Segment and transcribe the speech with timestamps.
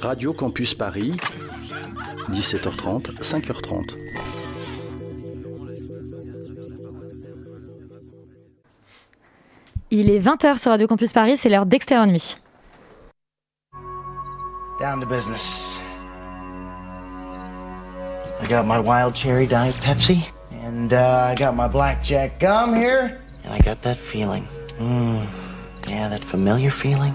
[0.00, 1.16] Radio Campus Paris,
[2.30, 3.94] 17h30, 5h30.
[9.90, 12.36] Il est 20h sur Radio Campus Paris, c'est l'heure d'extérieur nuit.
[14.80, 15.78] Down to business.
[18.40, 20.18] I got my wild cherry diet Pepsi,
[20.64, 24.48] and uh, I got my blackjack gum here, and I got that feeling.
[24.80, 25.26] Mm,
[25.88, 27.14] yeah, that familiar feeling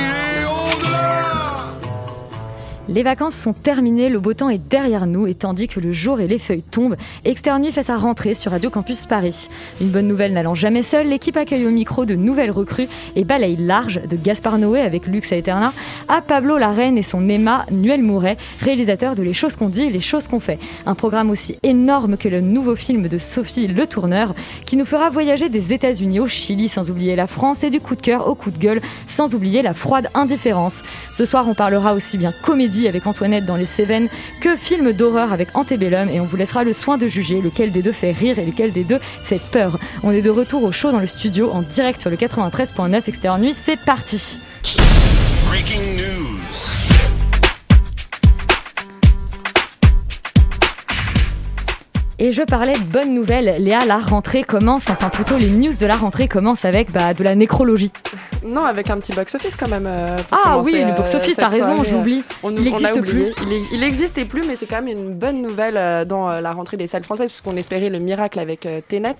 [2.93, 6.19] Les vacances sont terminées, le beau temps est derrière nous et tandis que le jour
[6.19, 9.47] et les feuilles tombent, Externu fait sa rentrée sur Radio Campus Paris.
[9.79, 13.55] Une bonne nouvelle n'allant jamais seule, l'équipe accueille au micro de nouvelles recrues et balaye
[13.55, 15.71] large de Gaspard Noé avec Lux Aeterna
[16.09, 19.89] à Pablo Larraine et son Emma Nuel Mouret, réalisateur de Les choses qu'on dit et
[19.89, 20.59] les choses qu'on fait.
[20.85, 25.09] Un programme aussi énorme que le nouveau film de Sophie Le Tourneur qui nous fera
[25.09, 28.35] voyager des États-Unis au Chili sans oublier la France et du coup de cœur au
[28.35, 30.83] coup de gueule sans oublier la froide indifférence.
[31.13, 35.33] Ce soir, on parlera aussi bien comédie avec Antoinette dans les Cévennes que film d'horreur
[35.33, 38.39] avec Antebellum et on vous laissera le soin de juger lequel des deux fait rire
[38.39, 39.79] et lequel des deux fait peur.
[40.03, 43.39] On est de retour au show dans le studio en direct sur le 93.9 extérieur
[43.39, 43.53] nuit.
[43.53, 44.37] C'est parti.
[52.23, 53.55] Et je parlais de bonnes nouvelles.
[53.63, 57.23] Léa, la rentrée commence, enfin plutôt les news de la rentrée commencent avec bah, de
[57.23, 57.91] la nécrologie.
[58.45, 59.87] Non, avec un petit box-office quand même.
[59.87, 62.23] euh, pour Ah oui, le euh, box-office, t'as raison, je l'oublie.
[62.43, 63.31] On, Il on oublié.
[63.31, 63.43] plus.
[63.47, 66.41] Il, est- il n'existait plus, mais c'est quand même une bonne nouvelle euh, dans euh,
[66.41, 69.15] la rentrée des salles françaises, puisqu'on espérait le miracle avec euh, Tenet.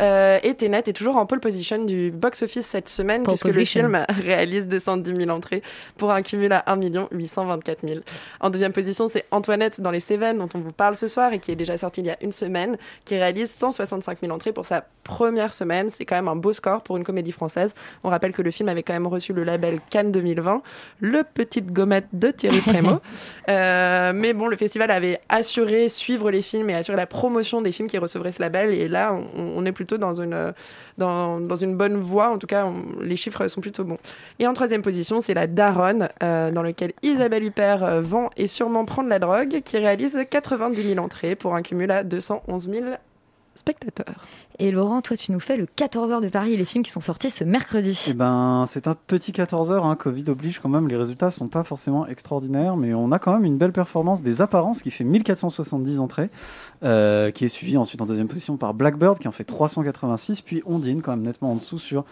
[0.00, 3.82] Euh, et Tenet est toujours en pole position du box-office cette semaine, Pole puisque position.
[3.82, 5.62] le film réalise 210 000 entrées
[5.98, 6.78] pour un cumul à 1
[7.12, 8.00] 824 000.
[8.40, 11.38] En deuxième position, c'est Antoinette dans les Cévennes, dont on vous parle ce soir et
[11.38, 14.66] qui est déjà sorti il y a une semaine, qui réalise 165 000 entrées pour
[14.66, 15.90] sa première semaine.
[15.90, 17.74] C'est quand même un beau score pour une comédie française.
[18.04, 20.62] On rappelle que le film avait quand même reçu le label Cannes 2020,
[21.00, 23.00] le petite gommette de Thierry Frémaux.
[23.48, 27.72] Euh, mais bon, le festival avait assuré suivre les films et assurer la promotion des
[27.72, 28.72] films qui recevraient ce label.
[28.74, 30.52] Et là, on, on est plutôt dans une,
[30.98, 32.30] dans, une bonne voie.
[32.30, 32.66] En tout cas,
[33.00, 33.98] les chiffres sont plutôt bons.
[34.38, 38.46] Et en troisième position, c'est La Daronne, euh, dans lequel Isabelle Huppert euh, vend et
[38.46, 42.84] sûrement prendre la drogue, qui réalise 90 000 entrées pour un cumul à 211 000
[43.60, 44.26] spectateurs.
[44.58, 47.30] Et Laurent, toi, tu nous fais le 14h de Paris, les films qui sont sortis
[47.30, 48.06] ce mercredi.
[48.08, 51.46] Eh ben, c'est un petit 14 heures, hein, Covid oblige quand même, les résultats sont
[51.46, 55.04] pas forcément extraordinaires, mais on a quand même une belle performance des apparences qui fait
[55.04, 56.30] 1470 entrées,
[56.82, 60.62] euh, qui est suivi ensuite en deuxième position par Blackbird qui en fait 386, puis
[60.66, 62.04] Ondine quand même nettement en dessous sur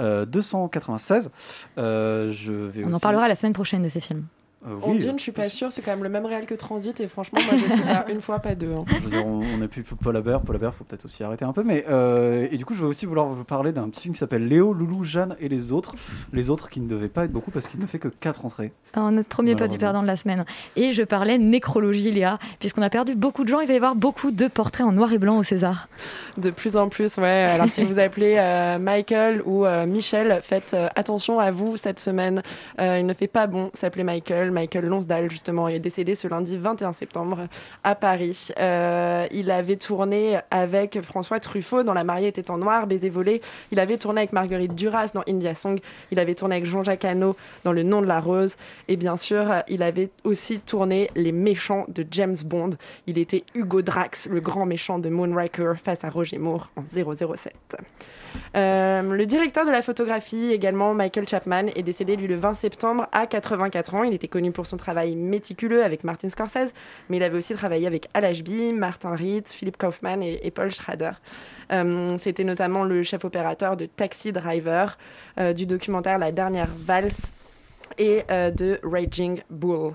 [0.00, 1.30] euh, 296.
[1.78, 4.24] Euh, je vais On en parlera la semaine prochaine de ces films.
[4.66, 6.98] Euh, oui, Ondine, je suis pas sûre, c'est quand même le même réel que Transit,
[7.00, 8.72] et franchement, moi, je suis là une fois, pas deux.
[8.72, 8.84] hein.
[8.88, 10.40] Je veux dire, on, on a plus Paul Habert.
[10.40, 11.62] Paul Habert, faut peut-être aussi arrêter un peu.
[11.62, 14.20] Mais euh, et du coup, je vais aussi vouloir vous parler d'un petit film qui
[14.20, 15.94] s'appelle Léo, Loulou, Jeanne et les autres.
[16.32, 18.72] Les autres qui ne devaient pas être beaucoup parce qu'il ne fait que 4 entrées.
[18.94, 20.44] Alors, notre premier pas du perdant de la semaine.
[20.76, 23.60] Et je parlais nécrologie, Léa, puisqu'on a perdu beaucoup de gens.
[23.60, 25.88] Il va y avoir beaucoup de portraits en noir et blanc au César.
[26.38, 27.46] De plus en plus, ouais.
[27.50, 32.00] Alors si vous appelez euh, Michael ou euh, Michel, faites euh, attention à vous cette
[32.00, 32.42] semaine.
[32.80, 34.50] Euh, il ne fait pas bon s'appeler Michael.
[34.54, 37.48] Michael Lonsdal, justement, est décédé ce lundi 21 septembre
[37.82, 38.48] à Paris.
[38.58, 43.42] Euh, il avait tourné avec François Truffaut dans La mariée était en noir, Baiser volé.
[43.72, 45.78] Il avait tourné avec Marguerite Duras dans India Song.
[46.10, 48.56] Il avait tourné avec Jean-Jacques Hano dans Le nom de la rose.
[48.88, 52.70] Et bien sûr, il avait aussi tourné Les méchants de James Bond.
[53.06, 57.54] Il était Hugo Drax, le grand méchant de Moonraker, face à Roger Moore en 007.
[58.56, 63.08] Euh, le directeur de la photographie, également Michael Chapman, est décédé lui le 20 septembre
[63.12, 64.04] à 84 ans.
[64.04, 66.72] Il était connu pour son travail méticuleux avec Martin Scorsese,
[67.08, 71.12] mais il avait aussi travaillé avec Al Ashby, Martin Ritz, Philip Kaufman et, Paul Schrader.
[71.72, 74.96] Euh, C'était notamment le chef opérateur de Taxi Driver,
[75.40, 77.32] euh, du documentaire La dernière valse
[77.98, 79.92] et de Raging Bull.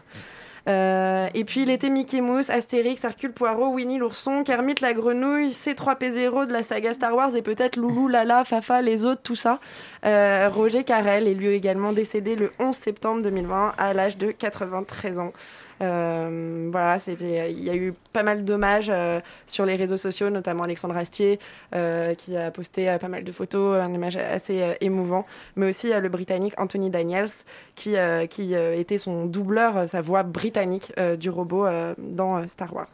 [0.70, 5.50] Euh, et puis il était Mickey Mouse, Astérix, Hercule Poirot, Winnie l'ourson, Kermit la grenouille,
[5.50, 9.60] C3P0 de la saga Star Wars et peut-être Loulou, Lala, Fafa, les autres, tout ça.
[10.06, 15.20] Euh, Roger Carrel est lui également décédé le 11 septembre 2020 à l'âge de 93
[15.20, 15.34] ans.
[15.82, 20.30] Euh, voilà, c'était, il y a eu pas mal d'hommages euh, sur les réseaux sociaux,
[20.30, 21.40] notamment Alexandre Astier
[21.74, 26.10] euh, qui a posté pas mal de photos, un image assez émouvant, mais aussi le
[26.10, 27.30] Britannique Anthony Daniels
[27.76, 27.96] qui,
[28.30, 31.66] qui était son doubleur, sa voix britannique du robot
[31.98, 32.88] dans Star Wars.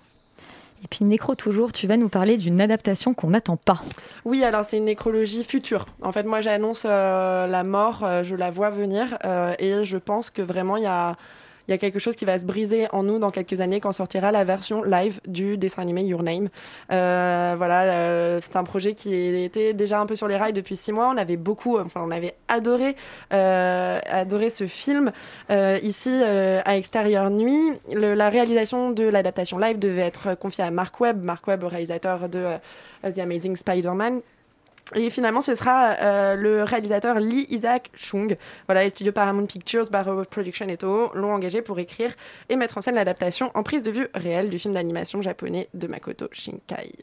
[0.85, 3.81] Et puis Nécro toujours, tu vas nous parler d'une adaptation qu'on n'attend pas.
[4.23, 5.87] Oui, alors c'est une nécrologie future.
[6.03, 9.97] En fait, moi j'annonce euh, la mort, euh, je la vois venir euh, et je
[9.97, 11.17] pense que vraiment il y a,
[11.67, 13.91] il y a quelque chose qui va se briser en nous dans quelques années quand
[13.91, 16.49] sortira la version live du dessin animé Your Name.
[16.91, 20.75] Euh, voilà, euh, c'est un projet qui était déjà un peu sur les rails depuis
[20.75, 21.09] six mois.
[21.13, 22.95] On avait beaucoup, enfin on avait adoré,
[23.33, 25.11] euh, adoré ce film.
[25.49, 30.63] Euh, ici, euh, à Extérieur Nuit, le- la réalisation de l'adaptation live devait être confiée
[30.63, 34.21] à Mark Webb, Mark Webb, réalisateur de euh, The Amazing Spider-Man.
[34.93, 38.37] Et finalement, ce sera euh, le réalisateur Lee Isaac Chung.
[38.67, 42.13] Voilà, les studios Paramount Pictures, Barrow Production et Toho l'ont engagé pour écrire
[42.49, 45.87] et mettre en scène l'adaptation en prise de vue réelle du film d'animation japonais de
[45.87, 46.93] Makoto Shinkai.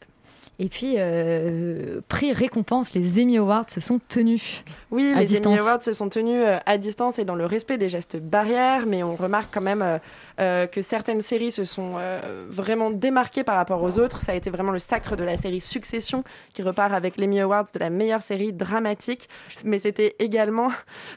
[0.59, 4.63] Et puis, euh, prix récompense, les Emmy Awards se sont tenus.
[4.91, 5.59] Oui, à les distance.
[5.59, 8.85] Emmy Awards se sont tenus euh, à distance et dans le respect des gestes barrières,
[8.85, 9.99] mais on remarque quand même
[10.39, 14.19] euh, que certaines séries se sont euh, vraiment démarquées par rapport aux autres.
[14.21, 17.67] Ça a été vraiment le sacre de la série Succession qui repart avec l'Emmy Awards
[17.73, 19.29] de la meilleure série dramatique,
[19.63, 20.71] mais c'était également,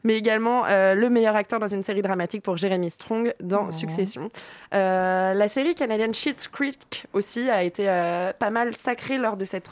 [0.05, 3.73] mais également euh, le meilleur acteur dans une série dramatique pour Jeremy Strong dans Oh.
[3.73, 4.31] Succession.
[4.73, 7.87] La série canadienne Schitt's Creek aussi a été
[8.39, 9.71] pas mal sacrée lors de cette,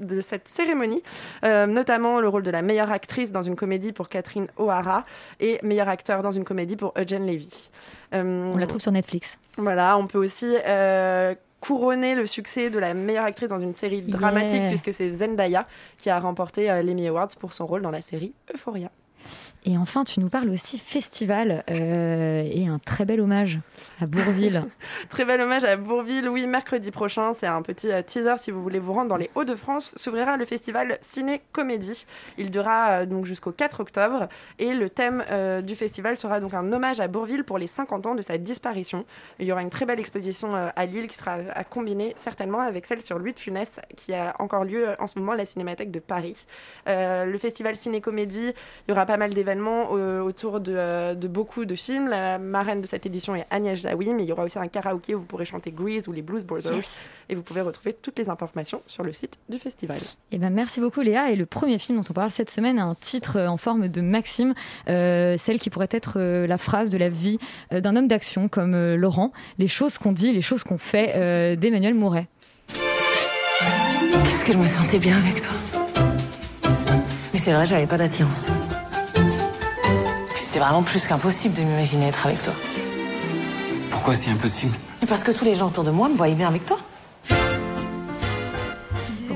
[0.00, 1.02] de cette cérémonie,
[1.42, 5.04] notamment le rôle de la meilleure actrice dans une comédie pour Catherine O'Hara
[5.40, 7.70] et meilleur acteur dans une comédie pour Eugene Levy.
[8.14, 9.38] Euh, On la trouve sur Netflix.
[9.56, 14.02] voilà, on peut aussi euh, couronner le succès de la meilleure actrice dans une série
[14.02, 14.68] dramatique Yeah.
[14.68, 15.66] puisque c'est Zendaya
[15.98, 18.90] qui a remporté euh, l'Emmy Awards pour son rôle dans la série Euphoria.
[19.68, 23.58] Et enfin, tu nous parles aussi festival euh, et un très bel hommage
[24.00, 24.62] à Bourville.
[25.10, 26.28] Très bel hommage à Bourville.
[26.28, 29.28] Oui, mercredi prochain, c'est un petit euh, teaser si vous voulez vous rendre dans les
[29.34, 29.94] Hauts-de-France.
[29.96, 32.06] S'ouvrira le festival Ciné Comédie.
[32.38, 34.28] Il durera euh, donc jusqu'au 4 octobre
[34.60, 35.24] et le thème
[35.64, 39.04] du festival sera donc un hommage à Bourville pour les 50 ans de sa disparition.
[39.40, 42.86] Il y aura une très belle exposition à Lille qui sera à combiner certainement avec
[42.86, 45.90] celle sur Louis de Funès qui a encore lieu en ce moment à la Cinémathèque
[45.90, 46.46] de Paris.
[46.86, 48.52] Le festival Ciné Comédie,
[48.86, 52.08] il y aura pas mal d'événements euh, autour de, euh, de beaucoup de films.
[52.08, 55.14] La marraine de cette édition est Agnès Jaoui, mais il y aura aussi un karaoké
[55.14, 56.74] où vous pourrez chanter Grease ou les Blues Brothers.
[56.74, 57.08] Yes.
[57.28, 59.98] Et vous pouvez retrouver toutes les informations sur le site du festival.
[60.32, 61.30] Eh ben, merci beaucoup Léa.
[61.30, 63.88] Et le premier film dont on parle cette semaine a un titre euh, en forme
[63.88, 64.54] de maxime,
[64.88, 67.38] euh, celle qui pourrait être euh, la phrase de la vie
[67.72, 69.32] euh, d'un homme d'action comme euh, Laurent.
[69.58, 72.28] Les choses qu'on dit, les choses qu'on fait euh, d'Emmanuel Mouret.
[72.68, 75.52] Qu'est-ce que je me sentais bien avec toi?
[77.32, 78.50] Mais c'est vrai, j'avais pas d'attirance.
[80.56, 82.54] C'était vraiment plus qu'impossible de m'imaginer être avec toi.
[83.90, 84.74] Pourquoi c'est impossible?
[85.06, 86.78] Parce que tous les gens autour de moi me voyaient bien avec toi.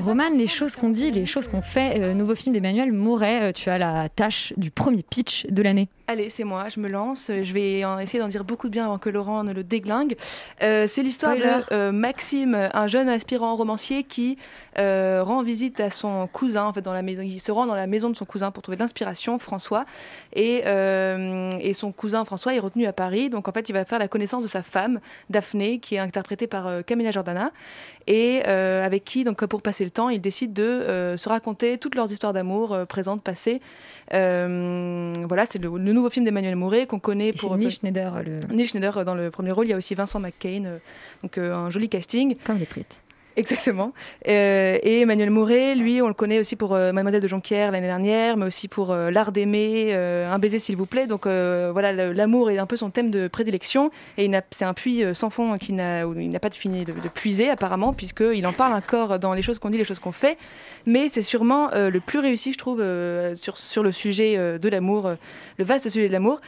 [0.01, 3.49] Roman, les choses qu'on dit, les choses qu'on fait, euh, nouveau film d'Emmanuel Mouret.
[3.49, 5.89] Euh, tu as la tâche du premier pitch de l'année.
[6.07, 7.27] Allez, c'est moi, je me lance.
[7.29, 10.17] Je vais essayer d'en dire beaucoup de bien avant que Laurent ne le déglingue.
[10.61, 14.37] Euh, c'est l'histoire de euh, Maxime, un jeune aspirant romancier qui
[14.77, 16.65] euh, rend visite à son cousin.
[16.65, 18.61] En fait, dans la maison, il se rend dans la maison de son cousin pour
[18.61, 19.85] trouver de l'inspiration, François.
[20.33, 23.29] Et, euh, et son cousin François est retenu à Paris.
[23.29, 24.99] Donc, en fait, il va faire la connaissance de sa femme,
[25.29, 27.51] Daphné, qui est interprétée par euh, Camilla Jordana,
[28.07, 31.77] et euh, avec qui, donc, pour passer le temps, ils décident de euh, se raconter
[31.77, 33.61] toutes leurs histoires d'amour, euh, présentes, passées.
[34.11, 38.39] Voilà, c'est le, le nouveau film d'Emmanuel Mouret qu'on connaît Et pour Neil Schneider, le...
[38.53, 39.67] Neil Schneider dans le premier rôle.
[39.67, 40.79] Il y a aussi Vincent McCain,
[41.23, 42.35] donc un joli casting.
[42.45, 42.99] Comme les frites.
[43.37, 43.93] Exactement.
[44.27, 47.87] Euh, et Emmanuel Mouret, lui, on le connaît aussi pour euh, Mademoiselle de Jonquière l'année
[47.87, 51.07] dernière, mais aussi pour euh, L'Art d'aimer, Un baiser s'il vous plaît.
[51.07, 53.91] Donc voilà, l'amour est un peu son thème de prédilection.
[54.17, 57.49] Et c'est un puits sans fond qu'il n'a, il n'a pas de fini de, puiser
[57.49, 60.37] apparemment, puisqu'il en parle encore dans les choses qu'on dit, les choses qu'on fait.
[60.85, 62.79] Mais c'est sûrement le plus réussi, je trouve,
[63.35, 65.11] sur, le sujet de l'amour,
[65.57, 66.41] le vaste sujet de l'amour.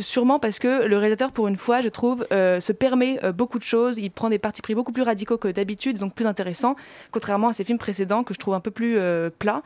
[0.00, 3.98] Sûrement parce que le réalisateur, pour une fois, je trouve, se permet beaucoup de choses.
[3.98, 6.76] Il prend des partis pris beaucoup plus radicaux que d'habitude, donc plus intéressants,
[7.10, 9.62] contrairement à ses films précédents que je trouve un peu plus euh, plats.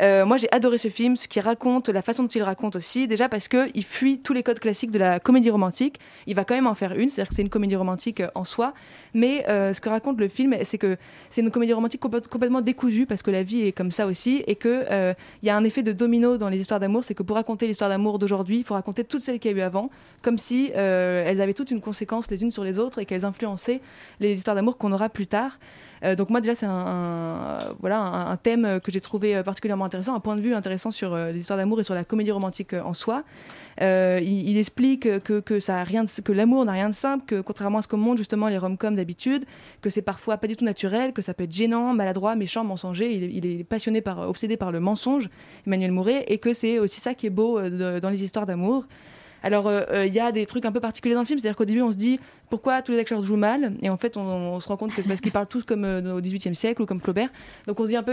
[0.00, 3.06] Euh, moi, j'ai adoré ce film, ce qui raconte, la façon dont il raconte aussi,
[3.06, 6.00] déjà parce que il fuit tous les codes classiques de la comédie romantique.
[6.26, 8.44] Il va quand même en faire une, c'est-à-dire que c'est une comédie romantique euh, en
[8.44, 8.74] soi,
[9.14, 10.96] mais euh, ce que raconte le film, c'est que
[11.30, 14.42] c'est une comédie romantique complè- complètement décousue parce que la vie est comme ça aussi,
[14.46, 17.22] et euh, il y a un effet de domino dans les histoires d'amour, c'est que
[17.22, 19.90] pour raconter l'histoire d'amour d'aujourd'hui, il faut raconter toutes celles qu'il y a eu avant,
[20.22, 23.80] comme si elles avaient toutes une conséquence les unes sur les autres et qu'elles influençaient
[24.20, 25.58] les histoires d'amour qu'on aura plus tard.
[26.04, 30.14] Euh, donc moi déjà c'est un, voilà un, thème que j'ai trouvé euh, particulièrement intéressant,
[30.14, 32.74] un point de vue intéressant sur euh, les histoires d'amour et sur la comédie romantique
[32.74, 33.22] euh, en soi.
[33.80, 37.78] Il, explique que, que, ça a rien que l'amour n'a rien de simple, que contrairement
[37.78, 39.44] à ce que montrent justement les rom-coms d'habitude,
[39.80, 43.12] que c'est parfois pas du tout naturel, que ça peut être gênant, maladroit, méchant, mensonger.
[43.14, 45.30] Il, est- passionné par, obsédé par le mensonge,
[45.66, 48.84] Emmanuel Mouret, et que c'est aussi ça qui est beau dans les histoires d'amour.
[49.42, 51.56] Alors, euh, euh, il y a des trucs un peu particuliers dans le film, c'est-à-dire
[51.56, 52.20] qu'au début, on se dit
[52.50, 55.02] pourquoi tous les acteurs jouent mal, et en fait, on, on se rend compte que
[55.02, 57.30] c'est parce qu'ils parlent tous comme euh, au XVIIIe siècle ou comme Flaubert.
[57.66, 58.12] Donc, on se dit un peu.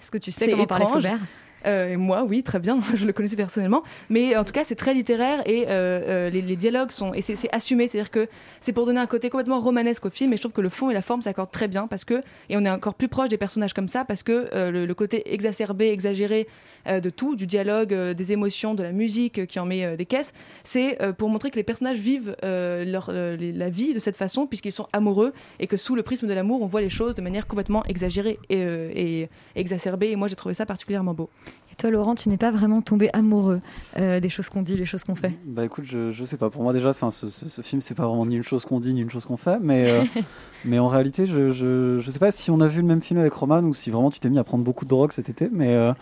[0.00, 1.18] Est-ce que tu sais comment parlait Flaubert?
[1.66, 3.82] Et moi, oui, très bien, je le connaissais personnellement.
[4.10, 7.12] Mais en tout cas, c'est très littéraire et euh, euh, les, dialogues sont.
[7.14, 8.28] Et c'est assumé, c'est-à-dire que
[8.60, 10.32] c'est pour donner un côté complètement romanesque au film.
[10.32, 12.22] Et je trouve que le fond et la forme s'accordent très bien parce que.
[12.48, 15.32] Et on est encore plus proche des personnages comme ça parce que euh, le, côté
[15.32, 16.46] exacerbé, exagéré
[16.86, 19.84] euh, de tout, du dialogue, euh, des émotions, de la musique euh, qui en met
[19.84, 20.32] euh, des caisses,
[20.64, 24.16] c'est euh, pour montrer que les personnages vivent euh, leur, euh, la vie de cette
[24.16, 27.14] façon puisqu'ils sont amoureux et que sous le prisme de l'amour, on voit les choses
[27.14, 30.10] de manière complètement exagérée euh, et exacerbée.
[30.10, 31.30] Et moi, j'ai trouvé ça particulièrement beau.
[31.78, 33.60] Toi, Laurent, tu n'es pas vraiment tombé amoureux
[33.98, 36.48] euh, des choses qu'on dit, les choses qu'on fait Bah écoute, je, je sais pas.
[36.48, 38.94] Pour moi déjà, ce, ce, ce film, c'est pas vraiment ni une chose qu'on dit
[38.94, 40.02] ni une chose qu'on fait, mais euh,
[40.64, 43.20] mais en réalité, je, je je sais pas si on a vu le même film
[43.20, 45.50] avec Roman ou si vraiment tu t'es mis à prendre beaucoup de drogue cet été,
[45.52, 45.92] mais euh,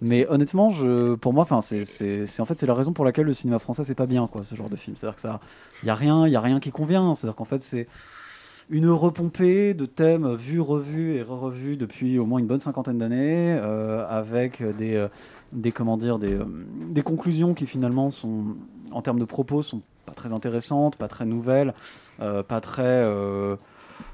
[0.00, 1.80] mais honnêtement, je pour moi, c'est
[2.40, 4.54] en fait c'est la raison pour laquelle le cinéma français c'est pas bien quoi, ce
[4.54, 4.94] genre de film.
[4.96, 5.40] C'est-à-dire que ça,
[5.82, 7.14] y a rien, y a rien qui convient.
[7.14, 7.88] C'est-à-dire qu'en fait c'est
[8.68, 13.56] une repompée de thèmes vus, revus et re-revus depuis au moins une bonne cinquantaine d'années,
[13.60, 15.08] euh, avec des, euh,
[15.52, 16.44] des, comment dire, euh,
[16.90, 18.56] des conclusions qui finalement sont,
[18.90, 21.74] en termes de propos, sont pas très intéressantes, pas très nouvelles,
[22.18, 23.04] pas très,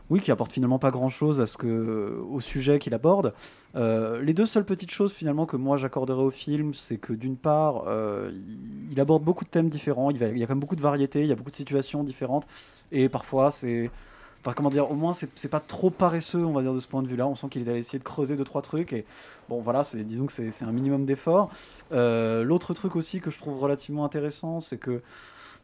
[0.09, 3.35] oui, qui apportent finalement pas grand-chose au sujet qu'il aborde.
[3.75, 7.85] Les deux seules petites choses finalement que moi j'accorderais au film, c'est que d'une part,
[8.90, 11.26] il- aborde beaucoup de thèmes différents, il y a quand même beaucoup de variétés, il
[11.26, 12.47] y a beaucoup de situations différentes,
[12.90, 13.90] et parfois c'est
[14.44, 17.02] Enfin, comment dire, au moins c'est pas trop paresseux, on va dire de ce point
[17.02, 17.28] de vue-là.
[17.28, 19.04] On sent qu'il est allé essayer de creuser deux trois trucs et
[19.49, 21.49] bon voilà, c'est disons que c'est un minimum d'effort.
[21.92, 25.00] Euh, L'autre truc aussi que je trouve relativement intéressant, c'est que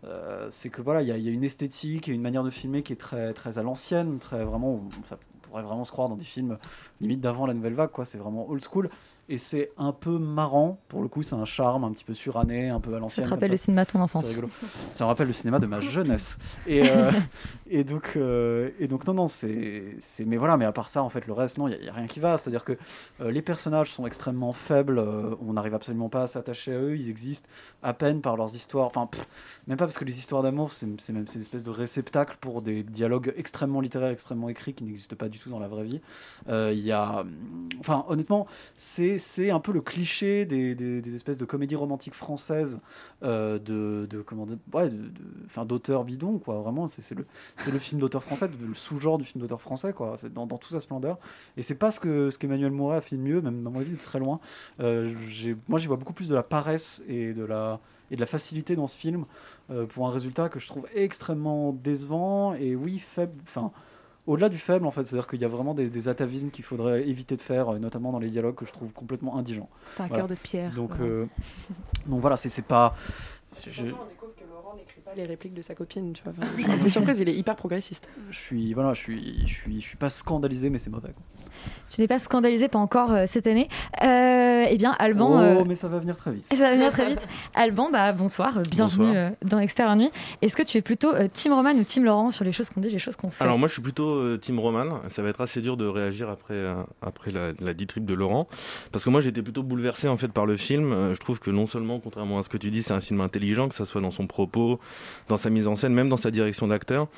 [0.05, 2.85] euh, c'est que voilà, il y, y a une esthétique et une manière de filmer
[2.85, 6.25] qui est très très à l'ancienne, très vraiment, ça pourrait vraiment se croire dans des
[6.25, 6.57] films
[7.01, 8.05] limite d'avant la nouvelle vague, quoi.
[8.05, 8.91] C'est vraiment old school
[9.31, 10.81] et c'est un peu marrant.
[10.89, 13.25] Pour le coup, c'est un charme un petit peu suranné, un peu à Ça l'ancienne.
[13.25, 14.49] te comme rappelle le cinéma de ton enfance rigolo.
[14.93, 16.39] Ça me rappelle le cinéma de ma jeunesse.
[16.67, 17.13] Et, euh,
[17.69, 19.97] et, donc, euh, et donc, non, non, c'est.
[20.25, 22.07] Mais voilà, mais à part ça, en fait, le reste, non, il n'y a, rien
[22.07, 22.39] qui va.
[22.39, 22.79] C'est-à-dire que
[23.21, 27.11] euh, les personnages sont extrêmement faibles, on n'arrive absolument pas à s'attacher à eux, ils
[27.11, 27.49] existent
[27.83, 28.87] à peine par leurs histoires.
[28.87, 29.27] Enfin, pff,
[29.67, 32.83] même pas parce que les histoires d'amour, c'est même une espèce de réceptacle pour des
[32.83, 36.01] dialogues extrêmement littéraires, extrêmement écrits qui n'existent pas du tout dans la vraie vie.
[36.49, 37.27] Il y a.
[37.81, 42.81] Enfin, honnêtement, c'est c'est un peu le cliché des, espèces de comédies romantiques françaises
[43.23, 44.91] euh, de, comment ouais,
[46.05, 46.61] bidons quoi.
[46.61, 50.17] Vraiment, c'est le film d'auteur français, le sous-genre du film d'auteur français quoi.
[50.33, 51.19] Dans, dans toute sa splendeur.
[51.57, 53.81] Et c'est pas ce que ce qu'Emmanuel Mouret a fait de mieux, même dans mon
[53.81, 54.41] avis de très loin.
[54.81, 55.13] Euh,
[55.69, 58.75] moi, j'y vois beaucoup plus de la paresse et de la et de la facilité
[58.75, 59.27] dans ce film
[59.71, 63.35] euh, pour un résultat que je trouve extrêmement décevant et oui faible.
[63.43, 63.71] Enfin.
[64.29, 67.09] Au-delà du faible, en fait, c'est-à-dire qu'il y a vraiment des, des atavismes qu'il faudrait
[67.09, 69.71] éviter de faire, euh, notamment dans les dialogues que je trouve complètement indigents.
[69.97, 71.27] T'as un cœur de pierre, Donc, euh,
[72.07, 72.95] donc voilà, c'est c'est pas.
[73.55, 76.33] je- Surtout, on découvre que Laurent n'écrit pas les répliques de sa copine, tu vois.
[76.39, 78.09] Enfin, je suis un peu surprise, il est hyper progressiste.
[78.31, 81.09] je suis voilà, je suis, je suis, je suis pas scandalisé, mais c'est mauvais.
[81.13, 81.23] quoi.
[81.91, 83.69] Tu n'es pas scandalisé, pas encore euh, cette année.
[84.03, 85.39] Euh, eh bien, Alban.
[85.39, 86.47] oh, euh, mais ça va venir très vite.
[86.53, 87.27] Ça va venir très vite.
[87.55, 89.17] Alban, bah, bonsoir, euh, bienvenue Bonsoir.
[89.17, 90.11] euh, dans Extérieur Nuit.
[90.43, 92.81] Est-ce que tu es plutôt euh, Team Roman ou Team Laurent sur les choses qu'on
[92.81, 93.43] dit, les choses qu'on fait?
[93.43, 96.29] Alors moi je suis plutôt euh, team Roman, ça va être assez dur de réagir
[96.29, 98.47] après, euh, après la, la diatribe de Laurent,
[98.93, 101.41] parce que moi j'ai été plutôt bouleversé en fait par le film, Euh, je trouve
[101.41, 103.85] que non seulement contrairement à ce que tu dis c'est un film intelligent, que ça
[103.85, 104.79] soit dans son propos,
[105.29, 107.09] dans sa mise en scène, même dans sa direction d'acteur,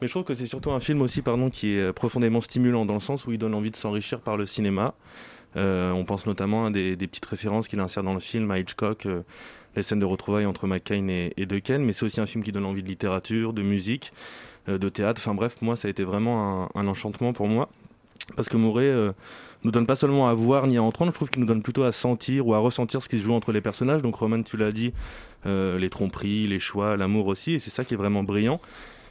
[0.00, 2.94] mais je trouve que c'est surtout un film aussi pardon, qui est profondément stimulant dans
[2.94, 4.94] le sens où il donne envie de s'enrichir par le cinéma.
[5.56, 9.06] Euh, on pense notamment à des, petites références qu'il insère dans le film, à Hitchcock,
[9.06, 9.22] euh,
[9.76, 12.52] les scènes de retrouvailles entre McCain et, et Dequesne, mais c'est aussi un film qui
[12.52, 14.12] donne envie de littérature, de musique,
[14.68, 15.20] euh, de théâtre.
[15.22, 17.68] Enfin bref, moi, ça a été vraiment un, un enchantement pour moi.
[18.36, 19.12] Parce que Mouret euh,
[19.64, 21.84] nous donne pas seulement à voir ni à entendre, je trouve qu'il nous donne plutôt
[21.84, 24.02] à sentir ou à ressentir ce qui se joue entre les personnages.
[24.02, 24.92] Donc Roman, tu l'as dit,
[25.46, 28.60] euh, les tromperies, les choix, l'amour aussi, et c'est ça qui est vraiment brillant.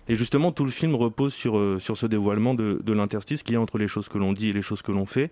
[0.10, 3.54] Et justement, tout le film repose sur, euh, sur ce dévoilement de, de l'interstice qu'il
[3.54, 5.32] y a entre les choses que l'on dit et les choses que l'on fait.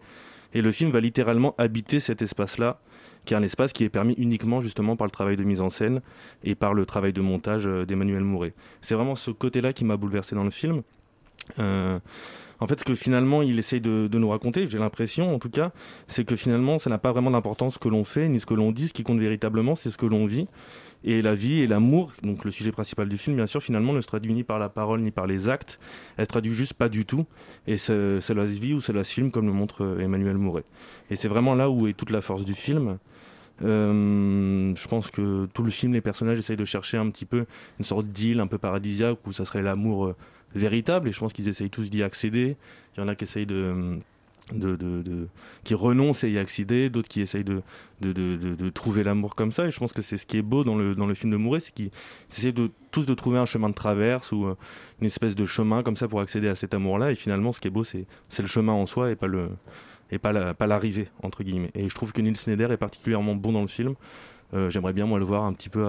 [0.53, 2.79] Et le film va littéralement habiter cet espace-là,
[3.25, 5.69] qui est un espace qui est permis uniquement justement par le travail de mise en
[5.69, 6.01] scène
[6.43, 8.53] et par le travail de montage euh, d'Emmanuel Mouret.
[8.81, 10.81] C'est vraiment ce côté-là qui m'a bouleversé dans le film.
[11.59, 11.99] Euh,
[12.61, 15.71] en fait, ce que finalement il essaye de, nous raconter, j'ai l'impression en tout cas,
[16.07, 18.53] c'est que finalement ça n'a pas vraiment d'importance ce que l'on fait ni ce que
[18.53, 18.87] l'on dit.
[18.87, 20.47] Ce qui compte véritablement, c'est ce que l'on vit.
[21.03, 24.01] Et la vie et l'amour, donc le sujet principal du film, bien sûr, finalement ne
[24.01, 25.79] se traduit ni par la parole ni par les actes.
[26.17, 27.25] Elle se traduit juste pas du tout.
[27.65, 30.63] Et c'est- cela se vit ou cela se filme, comme le montre euh, Emmanuel Mouret.
[31.09, 32.99] Et c'est vraiment là où est toute la force du film.
[33.63, 37.45] Euh, je pense que tout le film, les personnages essayent de chercher un petit peu
[37.79, 40.13] une sorte d'île un peu paradisiaque où ça serait l'amour
[40.55, 41.09] véritable.
[41.09, 42.55] Et je pense qu'ils essayent tous d'y accéder.
[42.95, 43.99] Il y en a qui essayent de,
[45.63, 47.61] qui renoncent à y accéder, d'autres qui essayent de,
[48.01, 49.65] de, trouver l'amour comme ça.
[49.67, 51.37] Et je pense que c'est ce qui est beau dans le, dans le film de
[51.37, 51.91] Mouret, c'est qu'ils
[52.31, 54.55] essaient de, tous de trouver un chemin de traverse ou euh,
[54.99, 57.11] une espèce de chemin comme ça pour accéder à cet amour-là.
[57.11, 58.05] Et finalement, ce qui est beau, c'est
[58.39, 59.49] le chemin en soi et pas le
[60.13, 61.71] et pas la- l'arrivée entre guillemets.
[61.73, 63.95] Et je trouve que Nils Schneider est particulièrement bon dans le film.
[64.53, 65.85] Euh, J'aimerais bien moi le voir un petit peu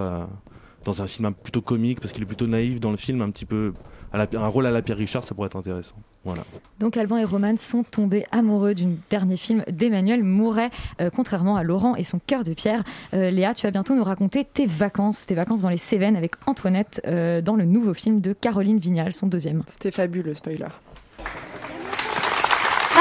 [0.85, 3.45] dans un film plutôt comique parce qu'il est plutôt naïf dans le film, un petit
[3.45, 3.73] peu
[4.13, 5.95] à la- un rôle à la Pierre Richard, ça pourrait être intéressant.
[6.23, 6.43] Voilà.
[6.79, 10.69] Donc Alban et Roman sont tombés amoureux du dernier film d'Emmanuel Mouret,
[11.01, 12.83] euh, contrairement à Laurent et son cœur de pierre.
[13.13, 16.33] Euh, Léa, tu vas bientôt nous raconter tes vacances, tes vacances dans les Cévennes avec
[16.45, 19.63] Antoinette euh, dans le nouveau film de Caroline Vignal, son deuxième.
[19.67, 20.65] C'était fabuleux, spoiler.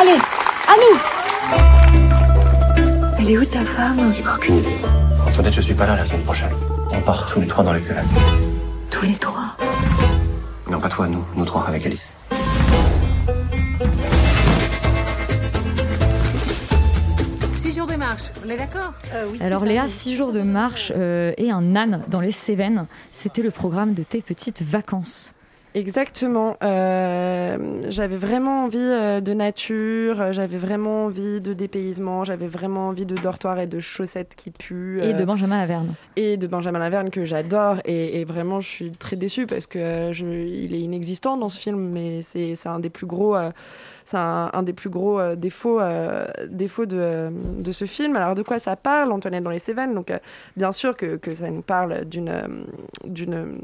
[0.01, 0.19] Allez,
[0.69, 0.99] à nous
[3.19, 4.11] Elle est où ta femme?
[4.37, 4.69] Aucune idée.
[5.29, 6.51] Antoinette, je suis pas là la semaine prochaine.
[6.91, 8.07] On part tous les trois dans les Cévennes.
[8.91, 9.57] Tous les trois?
[10.73, 11.23] Non, pas toi, nous.
[11.37, 12.17] Nous trois avec Alice.
[17.57, 18.95] Six jours de marche, on est d'accord?
[19.43, 23.51] Alors Léa, six jours de marche euh, et un âne dans les Cévennes, c'était le
[23.51, 25.35] programme de tes petites vacances.
[25.75, 26.57] Exactement.
[26.63, 32.89] Euh, j'avais vraiment envie euh, de nature, euh, j'avais vraiment envie de dépaysement, j'avais vraiment
[32.89, 35.01] envie de dortoir et de chaussettes qui puent.
[35.03, 35.95] Et de Benjamin Laverne.
[36.17, 40.11] et de Benjamin Laverne que j'adore et, et vraiment je suis très déçue parce que
[40.13, 43.51] je, il est inexistant dans ce film mais c'est un des plus gros euh,
[44.05, 48.17] c'est un, un des plus gros euh, défauts euh, défauts de, euh, de ce film
[48.17, 49.95] alors de quoi ça parle Antoinette dans les Cévennes?
[49.95, 50.13] Donc
[50.57, 52.67] bien sûr que, que ça nous parle d'une
[53.05, 53.59] d'une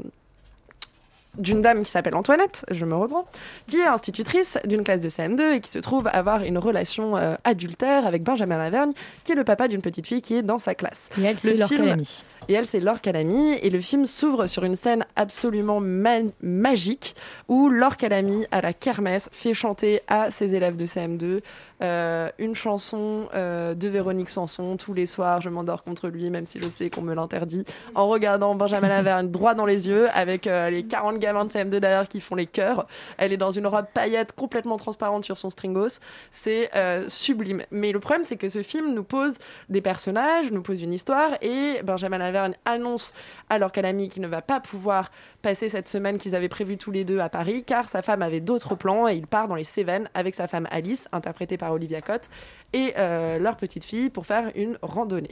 [1.37, 3.25] d'une dame qui s'appelle Antoinette, je me reprends,
[3.67, 7.35] qui est institutrice d'une classe de CM2 et qui se trouve avoir une relation euh,
[7.43, 8.91] adultère avec Benjamin Laverne,
[9.23, 11.09] qui est le papa d'une petite fille qui est dans sa classe.
[11.19, 12.23] Et elle, c'est Laure Calamy.
[12.47, 13.53] Et elle, c'est Laure Calamy.
[13.61, 17.15] Et le film s'ouvre sur une scène absolument ma- magique
[17.47, 21.41] où Laure Calamy, à la kermesse, fait chanter à ses élèves de CM2
[21.81, 24.75] euh, une chanson euh, de Véronique Sanson.
[24.77, 27.63] Tous les soirs, je m'endors contre lui, même si je sais qu'on me l'interdit,
[27.95, 31.77] en regardant Benjamin Laverne droit dans les yeux, avec euh, les 40 gamins de CM2
[31.77, 32.85] derrière qui font les chœurs.
[33.17, 35.99] Elle est dans une robe paillette complètement transparente sur son stringos.
[36.31, 36.69] C'est
[37.07, 37.63] sublime.
[37.71, 39.37] Mais le problème, c'est que ce film nous pose
[39.69, 43.13] des personnages, nous pose une histoire, et Benjamin Laverne annonce
[43.49, 46.91] à Laure Calamy qu'il ne va pas pouvoir passer cette semaine qu'ils avaient prévue tous
[46.91, 49.63] les deux à Paris, car sa femme avait d'autres plans, et il part dans les
[49.63, 52.29] Cévennes avec sa femme Alice, interprétée par Olivia Cotte,
[52.73, 55.29] et euh, leur petite fille pour faire une randonnée.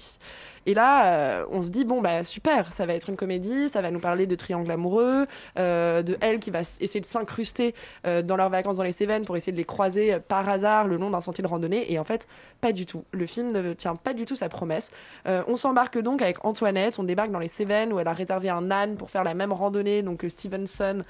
[0.65, 3.81] Et là, euh, on se dit, bon, bah super, ça va être une comédie, ça
[3.81, 5.25] va nous parler de triangle amoureux,
[5.57, 7.73] euh, de elle qui va essayer de s'incruster
[8.03, 11.09] dans leurs vacances dans les Cévennes pour essayer de les croiser par hasard le long
[11.09, 11.91] d'un sentier de randonnée.
[11.91, 12.27] Et en fait,
[12.59, 13.05] pas du tout.
[13.11, 14.91] Le film ne tient pas du tout sa promesse.
[15.25, 18.71] On s'embarque donc avec Antoinette, on débarque dans les Cévennes où elle a réservé un
[18.71, 21.03] âne pour faire la même randonnée donc que Stevenson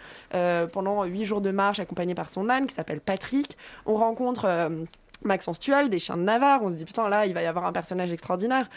[0.71, 3.57] pendant huit jours de marche accompagné par son âne qui s'appelle Patrick.
[3.85, 4.47] On rencontre
[5.23, 6.61] Maxence Tual, des chiens de Navarre.
[6.63, 8.69] On se dit putain là il va y avoir un personnage extraordinaire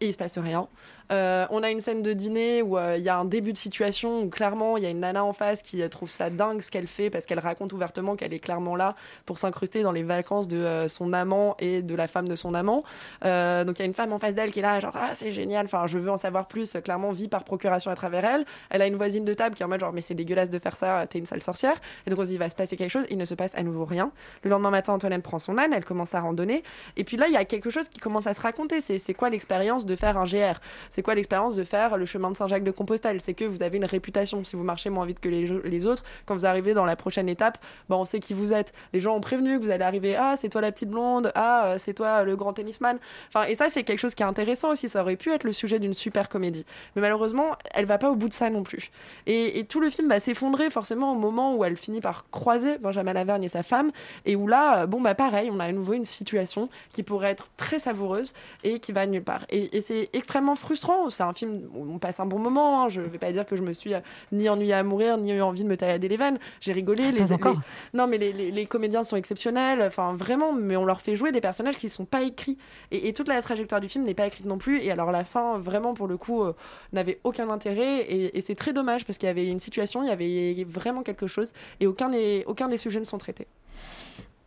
[0.00, 0.68] et il se passe rien.
[1.10, 3.58] Euh, on a une scène de dîner où euh, il y a un début de
[3.58, 6.60] situation où clairement il y a une nana en face qui euh, trouve ça dingue
[6.60, 8.94] ce qu'elle fait parce qu'elle raconte ouvertement qu'elle est clairement là
[9.26, 12.54] pour s'incruster dans les vacances de euh, son amant et de la femme de son
[12.54, 12.84] amant.
[13.24, 15.10] Euh, donc il y a une femme en face d'elle qui est là genre ah
[15.16, 16.76] c'est génial, enfin je veux en savoir plus.
[16.84, 18.44] Clairement vit par procuration à travers elle.
[18.70, 20.58] Elle a une voisine de table qui est en mode genre mais c'est dégueulasse de
[20.60, 21.76] faire ça, t'es une sale sorcière.
[22.06, 23.06] Et donc on il va se passer quelque chose.
[23.10, 24.12] Il ne se passe à nouveau rien.
[24.44, 26.62] Le lendemain matin Antoinette prend son âne, elle commence à randonner
[26.96, 28.80] et puis là il y a quelque chose qui commence à se raconter.
[28.80, 30.60] C'est quoi l'expérience de faire un GR
[31.00, 33.22] C'est quoi l'expérience de faire le chemin de Saint-Jacques de Compostelle?
[33.24, 34.44] C'est que vous avez une réputation.
[34.44, 37.56] Si vous marchez moins vite que les, autres, quand vous arrivez dans la prochaine étape,
[37.88, 38.74] bon, on sait qui vous êtes.
[38.92, 40.14] Les gens ont prévenu que vous allez arriver.
[40.14, 41.32] Ah, c'est toi la petite blonde.
[41.34, 42.98] Ah, euh, c'est toi le grand tennisman.
[43.28, 44.90] Enfin, et ça, c'est quelque chose qui est intéressant aussi.
[44.90, 46.66] Ça aurait pu être le sujet d'une super comédie.
[46.94, 48.90] Mais malheureusement, elle va pas au bout de ça non plus.
[49.26, 53.14] Et, tout le film va s'effondrer forcément au moment où elle finit par croiser Benjamin
[53.14, 53.90] Laverne et sa femme.
[54.26, 57.30] Et où là, euh, bon, bah pareil, on a à nouveau une situation qui pourrait
[57.30, 58.34] être très savoureuse
[58.64, 59.46] et qui va nulle part.
[59.48, 62.82] Et c'est extrêmement frustrant c'est un film où on passe un bon moment.
[62.84, 62.88] hein.
[62.88, 64.00] Je vais pas dire que je me suis euh,
[64.32, 66.38] ni ennuyée à mourir, ni eu envie de me tailler les veines.
[66.60, 67.02] J'ai rigolé.
[67.18, 67.54] Pas encore.
[67.94, 69.82] Non, mais les, les- les comédiens sont exceptionnels.
[69.82, 72.58] Enfin, vraiment, mais on leur fait jouer des personnages qui sont pas écrits.
[72.90, 74.80] Et, et toute la trajectoire du film n'est pas écrite non plus.
[74.80, 76.54] Et alors, la fin, vraiment, pour le coup, euh,
[76.92, 78.00] n'avait aucun intérêt.
[78.02, 81.02] Et, et c'est très dommage parce qu'il y avait une situation, il y avait vraiment
[81.02, 81.52] quelque chose.
[81.80, 83.46] Et aucun des, aucun des sujets ne sont traités.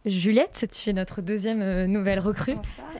[0.05, 2.55] Juliette, tu es notre deuxième euh, nouvelle recrue.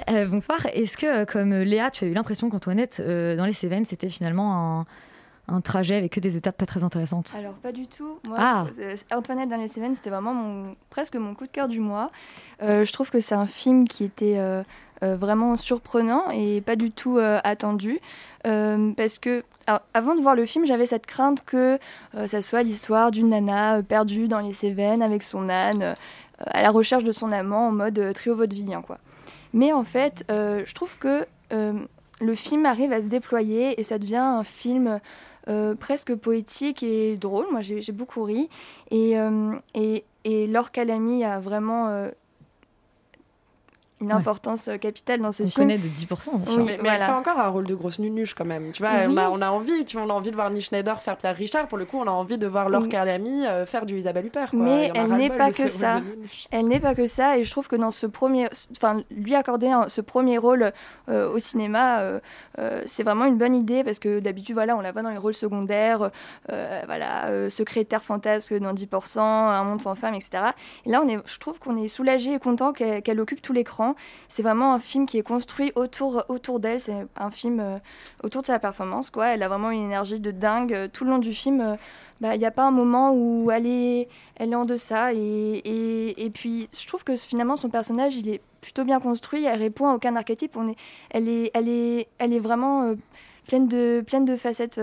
[0.09, 0.59] Euh, bonsoir.
[0.73, 4.07] Est-ce que, euh, comme Léa, tu as eu l'impression qu'Antoinette, euh, dans les Cévennes, c'était
[4.09, 4.79] finalement
[5.49, 7.33] un, un trajet avec que des étapes pas très intéressantes?
[7.37, 8.19] Alors pas du tout.
[8.25, 8.65] Moi, Ah.
[8.79, 12.09] euh, Antoinette dans les Cévennes, c'était vraiment mon, presque mon coup de cœur du mois.
[12.61, 14.63] Euh, je trouve que c'est un film qui était euh,
[15.03, 17.99] euh, vraiment surprenant et pas du tout euh, attendu.
[18.47, 21.79] Euh, parce que alors, avant de voir le film, j'avais cette crainte que
[22.15, 25.93] euh, ça soit l'histoire d'une nana euh, perdue dans les Cévennes avec son âne, euh,
[26.39, 28.81] à la recherche de son amant en mode euh, trio vaudevillien.
[28.81, 28.97] Quoi.
[29.53, 31.73] Mais en fait, euh, je trouve que euh,
[32.19, 34.99] le film arrive à se déployer et ça devient un film
[35.49, 37.45] euh, presque poétique et drôle.
[37.51, 38.49] Moi, j'ai beaucoup ri.
[38.91, 42.09] Et, euh, et, et Laure Calamy a vraiment euh,
[44.03, 44.13] une Ouais.
[44.19, 45.67] importance euh, capitale dans ce On film.
[45.67, 46.59] connaît de 10%, bien sûr.
[46.59, 47.05] Oui, mais, mais voilà.
[47.05, 48.71] elle fait encore un rôle de grosse nunuche quand même.
[48.71, 49.13] Tu vois, Oui.
[49.13, 51.17] on, a, on a envie, tu vois, on a envie de voir Nick Schneider faire
[51.17, 51.67] Pierre Richard.
[51.67, 52.89] Pour le coup, on a envie de voir Laure Oui.
[52.89, 54.51] Calamy euh, faire du Isabelle Huppert.
[54.51, 54.59] quoi.
[54.59, 56.01] Mais elle n'est pas que ça.
[56.51, 59.67] Elle n'est pas que ça, et je trouve que dans ce premier, enfin, lui accorder
[59.69, 60.71] un- ce premier rôle
[61.09, 62.19] euh, au cinéma, euh,
[62.59, 65.17] euh, c'est vraiment une bonne idée parce que d'habitude, voilà, on la voit dans les
[65.17, 66.09] rôles secondaires,
[66.51, 70.43] euh, voilà, euh, secrétaire fantasque dans 10%, un monde sans femme, etc.
[70.85, 73.53] Et là, on est, je trouve qu'on est soulagé et content qu'elle qu'elle occupe tout
[73.53, 73.92] l'écran.
[74.29, 76.81] C'est vraiment un film qui est construit autour, autour d'elle.
[76.81, 77.77] C'est un film euh,
[78.23, 79.27] autour de sa performance, quoi.
[79.27, 81.61] Elle a vraiment une énergie de dingue euh, tout le long du film.
[81.61, 81.75] euh,
[82.21, 85.13] bah, il n'y a pas un moment où elle est, elle est en deçà.
[85.13, 89.43] Et, et, et puis, je trouve que finalement, son personnage, il est plutôt bien construit.
[89.45, 90.55] Elle répond à aucun archétype.
[90.55, 90.77] On est,
[91.09, 92.93] elle, est, elle, est, elle est vraiment
[93.47, 94.79] pleine, de, pleine de facettes.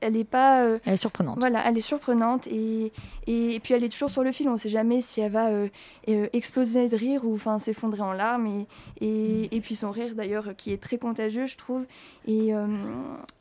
[0.00, 0.62] Elle est pas.
[0.62, 1.38] euh, Elle est surprenante.
[1.38, 2.46] Voilà, elle est surprenante.
[2.46, 2.92] Et,
[3.26, 4.48] et, et puis, elle est toujours sur le fil.
[4.48, 5.68] On ne sait jamais si elle va euh,
[6.08, 8.46] euh, exploser de rire ou enfin, s'effondrer en larmes.
[8.46, 8.66] Et,
[9.00, 11.84] et, et puis, son rire, d'ailleurs, qui est très contagieux, je trouve.
[12.26, 12.66] Et, euh,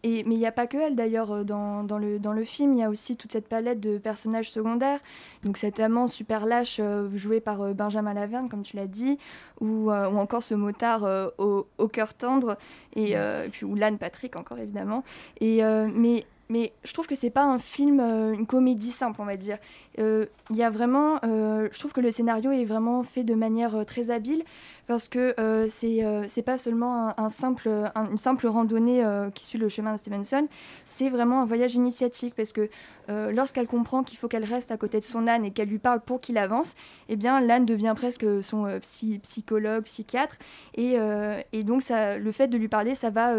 [0.03, 2.73] et, mais il n'y a pas que elle d'ailleurs dans, dans, le, dans le film,
[2.73, 4.99] il y a aussi toute cette palette de personnages secondaires.
[5.43, 6.79] Donc cet amant super lâche
[7.13, 9.17] joué par Benjamin Laverne, comme tu l'as dit,
[9.59, 11.05] ou, ou encore ce motard
[11.37, 12.57] au, au cœur tendre,
[12.95, 13.15] et,
[13.51, 15.03] puis ou l'âne Patrick encore évidemment.
[15.41, 15.61] Et,
[15.93, 19.37] mais, mais je trouve que c'est pas un film, euh, une comédie simple, on va
[19.37, 19.57] dire.
[19.99, 23.35] Euh, Il y a vraiment, euh, je trouve que le scénario est vraiment fait de
[23.35, 24.43] manière très habile
[24.87, 29.03] parce que euh, c'est euh, c'est pas seulement un, un simple, un- une simple randonnée
[29.03, 30.47] euh, qui suit le chemin de Stevenson,
[30.85, 32.69] c'est vraiment un voyage initiatique parce que
[33.09, 35.77] euh, lorsqu'elle comprend qu'il faut qu'elle reste à côté de son âne et qu'elle lui
[35.79, 36.75] parle pour qu'il avance,
[37.09, 40.35] eh bien l'âne devient presque son psy- psychologue, psychiatre
[40.75, 40.97] et,
[41.53, 43.33] et donc ça, le fait de lui parler, ça va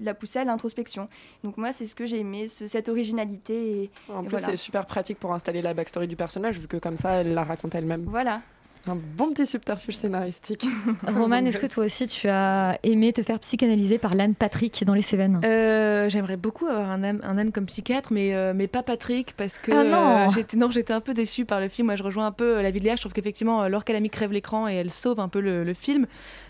[0.00, 1.08] la pousser à l'introspection.
[1.44, 3.82] Donc moi c'est ce que j'ai aimé, ce- cette originalité.
[3.82, 4.46] Et, En et plus, voilà.
[4.48, 7.44] c'est super pratique pour installer la backstory du personnage, vu que comme ça, elle la
[7.44, 8.04] raconte elle-même.
[8.08, 8.40] Voilà.
[8.88, 10.66] Un bon petit subterfuge scénaristique.
[11.06, 14.94] Roman, est-ce que toi aussi tu as aimé te faire psychanalyser par l'âne Patrick dans
[14.94, 15.40] les Cévennes?
[15.44, 19.34] Euh, J'aimerais beaucoup avoir un âne, un âne comme psychiatre, mais, euh, mais pas Patrick,
[19.36, 20.18] parce que Ah non.
[20.18, 21.86] euh, j'étais non, j'étais un peu déçue par le film.
[21.86, 22.96] Moi, je rejoins un peu la vie de Léa.
[22.96, 26.06] Je trouve qu'effectivement, Laure Calamy crève l'écran et elle sauve un peu le, le film.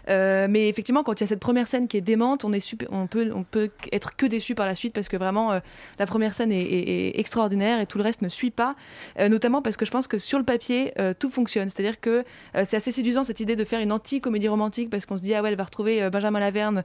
[0.09, 2.61] Euh, mais effectivement, quand il y a cette première scène qui est démente, on, est
[2.61, 5.61] super, on, peut, on peut être que déçu par la suite parce que vraiment, euh,
[5.99, 8.75] la première scène est, extraordinaire et tout le reste ne suit pas.
[9.19, 11.69] Euh, notamment parce que je pense que sur le papier, tout fonctionne.
[11.69, 12.25] C'est-à-dire que
[12.65, 15.43] c'est assez séduisant cette idée de faire une anti-comédie romantique parce qu'on se dit, ah
[15.43, 16.85] ouais, elle va retrouver Benjamin Laverne,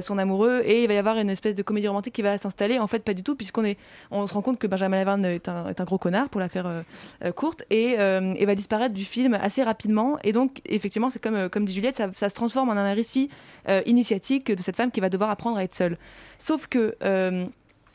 [0.00, 2.78] son amoureux, et il va y avoir une espèce de comédie romantique qui va s'installer.
[2.78, 3.74] En fait, pas du tout, puisqu'on
[4.10, 6.48] on se rend compte que Benjamin Laverne est un, est un gros connard, pour la
[6.48, 6.82] faire
[7.34, 10.18] courte, et, et va disparaître du film assez rapidement.
[10.24, 13.30] Et donc, effectivement, c'est comme, comme dit Juliette, ça se transforme en un récit
[13.68, 15.98] euh, initiatique de cette femme qui va devoir apprendre à être seule.
[16.38, 17.46] Sauf que, euh,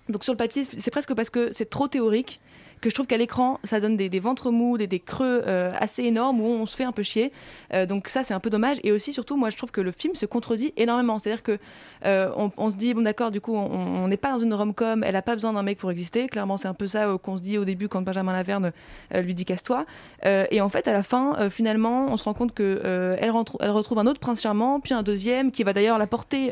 [0.09, 2.39] donc sur le papier, c'est presque parce que c'est trop théorique
[2.81, 5.71] que je trouve qu'à l'écran, ça donne des, des ventres mous, des, des creux euh,
[5.77, 7.31] assez énormes où on se fait un peu chier.
[7.73, 8.77] Euh, donc ça, c'est un peu dommage.
[8.83, 11.19] Et aussi, surtout, moi, je trouve que le film se contredit énormément.
[11.19, 11.59] C'est-à-dire que
[12.05, 14.53] euh, on, on se dit, bon d'accord, du coup, on on n'est pas dans une
[14.53, 16.27] rom-com, elle a pas besoin d'un mec pour exister.
[16.27, 18.71] Clairement, c'est un peu ça qu'on se dit au début quand Benjamin Laverne
[19.13, 19.85] lui dit casse-toi.
[20.23, 22.81] Et en fait, à la fin, finalement, on se rend compte que
[23.19, 26.51] elle, elle retrouve un autre prince charmant, puis un deuxième qui va d'ailleurs la porter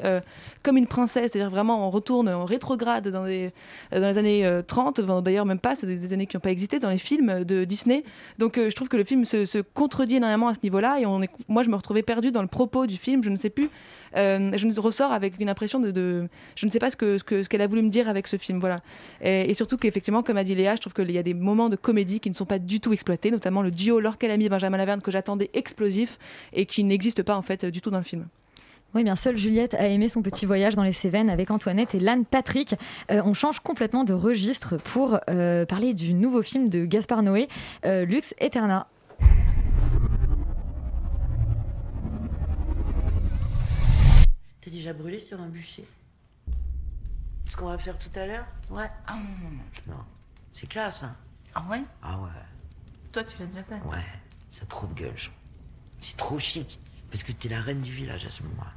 [0.64, 1.32] comme une princesse.
[1.32, 3.52] C'est-à-dire vraiment, on retourne en rétrograde dans, les
[3.94, 5.00] euh, dans les années euh, 30.
[5.00, 7.44] Enfin, d'ailleurs, même pas, c'est des, des années qui n'ont pas existé dans les films
[7.44, 8.04] de Disney.
[8.38, 11.00] Donc, euh, je trouve que le film se, contredit énormément à ce niveau-là.
[11.00, 11.06] Et
[11.48, 13.24] moi, je me retrouvais perdue dans le propos du film.
[13.24, 13.70] Je ne sais plus.
[14.16, 17.24] Euh, je ne ressors avec une impression de, je ne sais pas ce que ce
[17.24, 18.82] que ce qu'elle a voulu me dire avec ce film voilà
[19.22, 21.76] et, surtout qu'effectivement comme a dit Léa je trouve qu'il y a des moments de
[21.76, 24.78] comédie qui ne sont pas du tout exploités notamment le duo Laure Calamy et Benjamin
[24.78, 26.18] Laverne que j'attendais explosif
[26.54, 28.26] et qui n'existe pas en fait du tout dans le film
[28.96, 32.00] Oui, bien seule Juliette a aimé son petit voyage dans les Cévennes avec Antoinette et
[32.00, 32.74] l'âne Patrick.
[33.12, 37.48] Euh, on change complètement de registre pour euh, parler du nouveau film de Gaspard Noé,
[37.86, 38.88] euh, Lux Eterna.
[44.62, 45.86] T'es déjà brûlé sur un bûcher
[47.46, 48.46] Ce qu'on va faire tout à l'heure?
[48.70, 48.90] Ouais.
[49.08, 49.94] Ah non, non, non.
[49.96, 50.04] Non.
[50.54, 51.16] C'est classe, hein
[51.56, 51.82] Ah ouais?
[52.02, 52.30] Ah ouais.
[53.12, 54.04] Toi, tu l'as déjà fait Ouais.
[54.52, 55.30] Ça trop de gueule, je-
[56.00, 56.80] C'est trop chic.
[57.12, 58.74] Parce que t'es la reine du village à ce moment-là.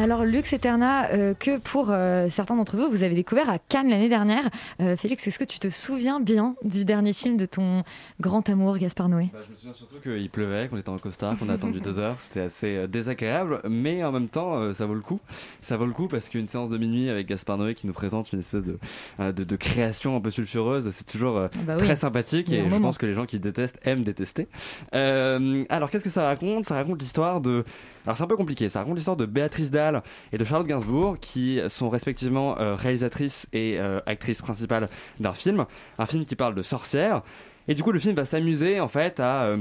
[0.00, 3.90] Alors Lux Eterna, euh, que pour euh, certains d'entre vous, vous avez découvert à Cannes
[3.90, 4.48] l'année dernière.
[4.80, 7.82] Euh, Félix, est-ce que tu te souviens bien du dernier film de ton
[8.20, 9.28] grand amour Gaspard Noé?
[9.32, 11.98] Bah, je me souviens surtout qu'il pleuvait, qu'on était en costard, qu'on a attendu deux
[11.98, 12.14] heures.
[12.20, 15.18] C'était assez désagréable, mais en même temps, ça vaut le coup.
[15.62, 18.32] Ça vaut le coup parce qu'une séance de minuit avec Gaspard Noé qui nous présente
[18.32, 18.78] une espèce de,
[19.18, 21.84] de, de création un peu sulfureuse, c'est toujours euh, Bah oui.
[21.84, 22.82] très sympathique et je moment.
[22.86, 24.46] pense que les gens qui détestent aiment détester.
[24.92, 26.66] Alors, qu'est-ce que ça raconte?
[26.66, 27.64] Ça raconte l'histoire de.
[28.08, 28.70] Alors, c'est un peu compliqué.
[28.70, 33.46] Ça raconte l'histoire de Béatrice Dalle et de Charlotte Gainsbourg qui sont respectivement euh, réalisatrices
[33.52, 34.88] et euh, actrices principales
[35.20, 35.66] d'un film.
[35.98, 37.20] Un film qui parle de sorcières.
[37.68, 39.54] Et du coup, le film va s'amuser en fait à.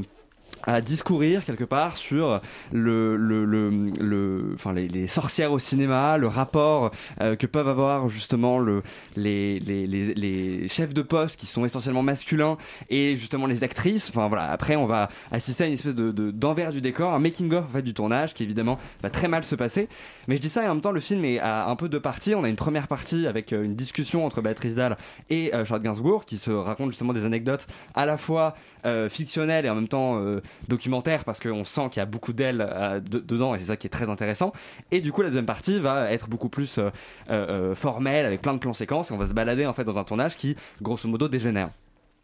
[0.68, 2.42] À discourir quelque part sur
[2.74, 8.60] le, le, le, enfin les, sorcières au cinéma, le rapport euh, que peuvent avoir justement
[8.60, 8.84] le,
[9.16, 12.58] les, les, les, chefs de poste qui sont essentiellement masculins
[12.90, 14.10] et justement les actrices.
[14.10, 17.20] Enfin voilà, après on va assister à une espèce de, de- d'envers du décor, un
[17.20, 19.88] making of en fait du tournage qui évidemment va très mal se passer.
[20.28, 22.02] Mais je dis ça et en même temps le film est à un peu deux
[22.02, 22.36] parties.
[22.36, 24.98] On a une première partie avec euh, une discussion entre Béatrice Dalle
[25.30, 28.56] et euh, Charlotte Gainsbourg qui se racontent justement des anecdotes à la fois
[28.86, 30.18] euh, fictionnelles et en même temps
[30.68, 33.78] documentaires parce qu'on sent qu'il y a beaucoup d'elles euh, de- dedans et c'est ça
[33.78, 34.54] qui est très intéressant.
[34.92, 36.90] Et du coup la deuxième partie va être beaucoup plus euh,
[37.30, 39.98] euh, formelle avec plein de plans séquences et on va se balader en fait dans
[39.98, 41.70] un tournage qui grosso modo dégénère.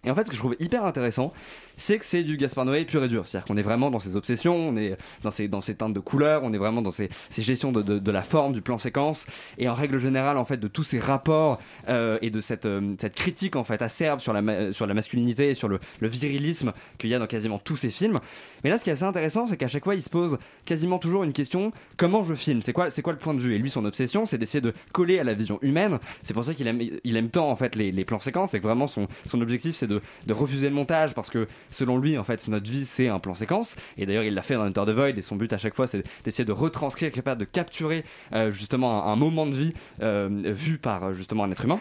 [0.06, 1.32] Et en fait, ce que je trouve hyper intéressant,
[1.77, 3.25] c'est que c'est du Gaspard Noé pur et dur.
[3.25, 5.99] C'est-à-dire qu'on est vraiment dans ses obsessions, on est dans ses, dans ses teintes de
[5.99, 9.25] couleurs, on est vraiment dans ses, ses gestions de, de, la forme, du plan séquence,
[9.57, 11.59] et en règle générale, en fait, de tous ces rapports
[11.89, 14.93] euh, et de cette, euh, cette critique, en fait, acerbe sur la, ma- sur la
[14.93, 18.19] masculinité et sur le, le virilisme qu'il y a dans quasiment tous ces films.
[18.63, 20.99] Mais là, ce qui est assez intéressant, c'est qu'à chaque fois, il se pose quasiment
[20.99, 22.62] toujours une question comment je filme?
[22.62, 23.55] C'est quoi, quoi le point de vue?
[23.55, 25.99] Et lui, son obsession, c'est d'essayer de coller à la vision humaine.
[26.23, 28.59] C'est pour ça qu'il aime, il aime tant en fait les, les plans séquences et
[28.59, 32.17] que vraiment son, son objectif, c'est de, de refuser le montage parce que selon lui,
[32.17, 33.75] en fait, notre vie, c'est un plan séquence.
[33.97, 35.88] Et d'ailleurs, il l'a fait dans Enter the Void et son but à chaque fois,
[35.88, 40.29] c'est d'essayer de retranscrire, part, de capturer euh, justement un, un moment de vie euh,
[40.45, 41.79] vu par euh, justement un être humain.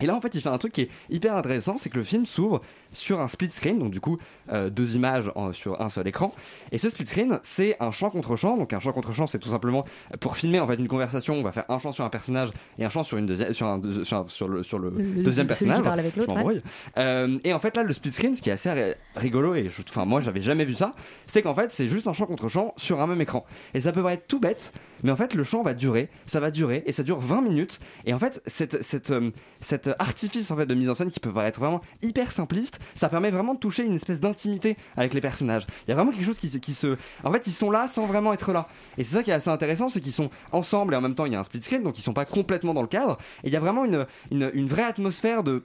[0.00, 2.04] Et là, en fait, il fait un truc qui est hyper intéressant, c'est que le
[2.04, 4.18] film s'ouvre sur un split screen, donc du coup,
[4.52, 6.32] euh, deux images en- sur un seul écran.
[6.72, 8.56] Et ce split screen, c'est un champ contre champ.
[8.56, 9.84] Donc un champ contre champ, c'est tout simplement
[10.20, 12.84] pour filmer en fait une conversation, on va faire un champ sur un personnage et
[12.84, 15.32] un champ sur une deuxième, sur, un sur, un- sur le, sur le Le- deuxième
[15.32, 15.82] celui qui personnage.
[15.82, 16.62] parle avec l'autre, ouais.
[16.98, 19.68] Euh, et en fait, là, le split screen, ce qui est assez ri- rigolo et
[19.68, 20.94] je- enfin moi, j'avais jamais vu ça,
[21.26, 23.44] c'est qu'en fait, c'est juste un champ contre champ sur un même écran.
[23.74, 24.72] Et ça peut paraître tout bête,
[25.02, 27.78] mais en fait, le champ va durer, ça va durer et ça dure 20 minutes.
[28.04, 31.20] Et en fait, cette, cette, euh, cet artifice en fait de mise en scène qui
[31.20, 35.20] peut paraître vraiment hyper simpliste, ça permet vraiment de toucher une espèce d'intimité avec les
[35.20, 35.66] personnages.
[35.86, 38.32] Il y a vraiment quelque chose qui, se- en fait, ils sont là sans vraiment
[38.32, 38.68] être là.
[38.98, 41.26] Et c'est ça qui est assez intéressant, c'est qu'ils sont ensemble et en même temps
[41.26, 43.18] il y a un split screen, donc ils sont pas complètement dans le cadre.
[43.44, 45.64] Et il y a vraiment une, une, une vraie atmosphère de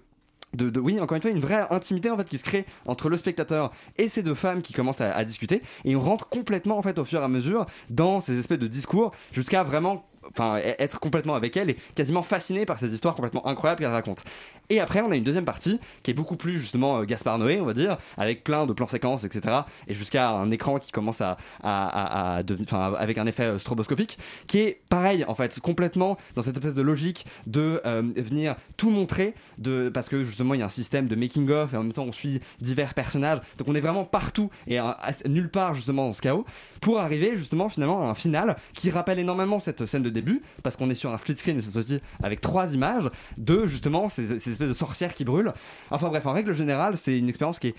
[0.54, 3.10] de, de- oui encore une fois une vraie intimité en fait qui se crée entre
[3.10, 6.78] le spectateur et ces deux femmes qui commencent à, à discuter et on rentre complètement
[6.78, 10.58] en fait au fur et à mesure dans ces espèces de discours jusqu'à vraiment enfin
[10.60, 14.24] e- être complètement avec elle et quasiment fasciné par ces histoires complètement incroyables qu'elle raconte.
[14.70, 17.60] Et après on a une deuxième partie qui est beaucoup plus justement euh, Gaspard Noé
[17.62, 21.22] on va dire avec plein de plans séquences etc et jusqu'à un écran qui commence
[21.22, 25.36] à, à, à- à deven- enfin avec un effet euh, stroboscopique qui est pareil en
[25.36, 30.24] fait complètement dans cette espèce de logique de euh, venir tout montrer de parce que
[30.24, 32.40] justement il y a un système de making of et en même temps on suit
[32.62, 34.80] divers personnages donc on est vraiment partout et
[35.28, 36.46] nulle part justement dans ce chaos
[36.82, 40.76] pour arriver justement finalement à un final qui rappelle énormément cette scène de début parce
[40.76, 44.40] qu'on est sur un split screen mais cette fois-ci avec trois images de justement ces,
[44.40, 45.54] ces espèces de sorcières qui brûlent
[45.92, 47.76] enfin bref en règle générale c'est une expérience qui est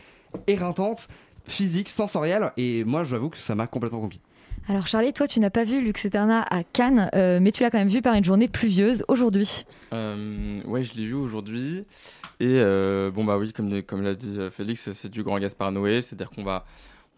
[0.46, 1.08] éreintante
[1.48, 4.20] physique sensorielle et moi j'avoue que ça m'a complètement conquis
[4.68, 7.70] Alors Charlie, toi tu n'as pas vu Lux Eterna à Cannes, euh, mais tu l'as
[7.70, 9.64] quand même vu par une journée pluvieuse aujourd'hui.
[9.92, 11.84] Euh, ouais, je l'ai vu aujourd'hui.
[12.38, 16.02] Et euh, bon, bah oui, comme, comme l'a dit Félix, c'est du grand Gaspard Noé.
[16.02, 16.66] C'est-à-dire qu'on va,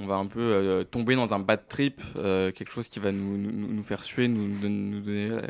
[0.00, 3.10] on va un peu euh, tomber dans un bad trip, euh, quelque chose qui va
[3.10, 5.40] nous, nous, nous faire suer, nous, nous, donner euh,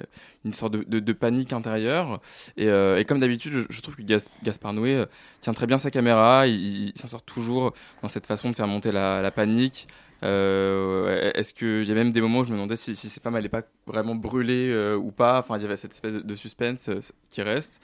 [0.46, 2.20] une sorte de, de, panique intérieure.
[2.56, 5.06] Et, euh, et comme d'habitude, je, je trouve que Gas- Gaspard Noé euh,
[5.42, 6.46] tient très bien sa caméra.
[6.46, 9.86] Il, il s'en sort toujours dans cette façon de faire monter la, la panique.
[10.22, 13.20] Euh, Est-ce qu'il y a même des moments où je me demandais si, si ces
[13.20, 16.90] femmes n'allaient pas vraiment brûler ou pas Enfin, il y avait cette espèce de suspense
[17.30, 17.80] qui reste.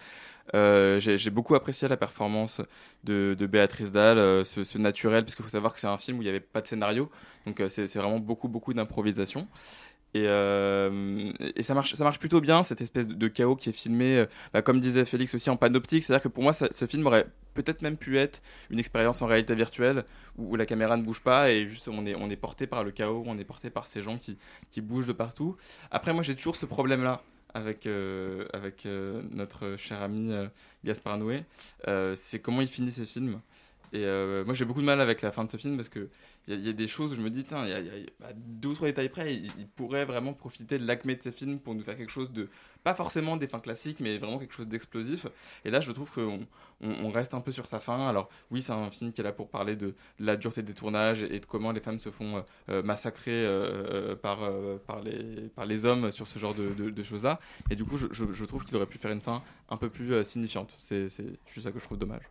[0.54, 2.60] Euh, j'ai beaucoup apprécié la performance
[3.04, 6.22] de, Béatrice Dalle, euh, ce, naturel, parce qu'il faut savoir que c'est un film où
[6.22, 7.10] il n'y avait pas de scénario,
[7.46, 9.48] donc euh, c'est vraiment beaucoup, beaucoup d'improvisation.
[10.16, 14.62] Et, ça marche, ça marche plutôt bien cette espèce de, chaos qui est filmé, bah,
[14.62, 16.04] comme disait Félix aussi en panoptique.
[16.04, 19.56] C'est-à-dire que pour moi, ce film aurait peut-être même pu être une expérience en réalité
[19.56, 20.04] virtuelle
[20.36, 23.38] où, la caméra ne bouge pas et juste on est, porté par le chaos, on
[23.38, 24.18] est porté par ces gens
[24.70, 25.56] qui bougent de partout.
[25.90, 27.20] Après, moi, j'ai toujours ce problème-là
[27.54, 30.46] avec, euh, avec euh, notre cher ami euh,
[30.84, 31.44] Gaspard Noé.
[31.88, 33.40] Euh, c'est comment il finit ses films.
[33.92, 34.04] Et
[34.44, 36.08] moi, j'ai beaucoup de mal avec la fin de ce film parce que
[36.46, 38.70] il y, a- des choses où je me dis, tiens, il y a, bah, deux
[38.70, 41.82] ou trois détails près, il, pourrait vraiment profiter de l'acmé de ces films pour nous
[41.82, 42.48] faire quelque chose de,
[42.82, 45.26] pas forcément des fins classiques, mais vraiment quelque chose d'explosif.
[45.64, 46.46] Et là, je trouve qu'on
[46.80, 48.08] on, on reste un peu sur sa fin.
[48.08, 51.22] Alors, oui, c'est un film qui est là pour parler de, la dureté des tournages
[51.22, 55.02] et de comment les femmes se font euh, massacrer euh, euh, par,
[55.66, 57.38] les, hommes sur ce genre de, choses-là.
[57.70, 60.22] Et du coup, je, je- trouve qu'il aurait pu faire une fin un peu plus
[60.24, 60.74] signifiante.
[60.78, 61.08] C'est
[61.46, 62.22] juste ça que je trouve dommage.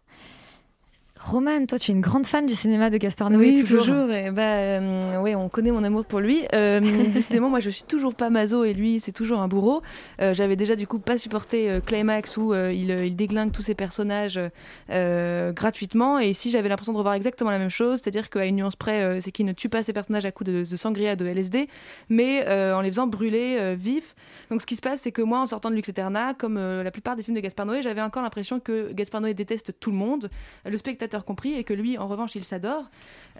[1.25, 3.79] Romane, toi, tu es une grande fan du cinéma de Gaspard Noé, Oui, toujours.
[3.85, 4.11] toujours.
[4.11, 6.41] Et bah, euh, ouais, on connaît mon amour pour lui.
[6.53, 6.81] Euh,
[7.13, 9.81] décidément, moi, je suis toujours pas mazo et lui, c'est toujours un bourreau.
[10.21, 14.39] Euh, J'avais déjà du coup pas supporté Climax où il, il déglingue tous ses personnages
[14.89, 16.19] gratuitement.
[16.19, 19.21] Et ici, j'avais l'impression de revoir exactement la même chose, c'est-à-dire qu'à une nuance près,
[19.21, 21.69] c'est qu'il ne tue pas ses personnages à coups de, de sangria, de LSD,
[22.09, 24.13] mais en les faisant brûler vifs.
[24.51, 26.91] Donc, ce qui se passe, c'est que moi, en sortant de Lux Eterna, comme la
[26.91, 29.97] plupart des films de Gaspard Noé, j'avais encore l'impression que Gaspard Noé déteste tout le
[29.97, 30.29] monde,
[30.65, 32.85] le spectateur compris, et que lui, en revanche, il s'adore.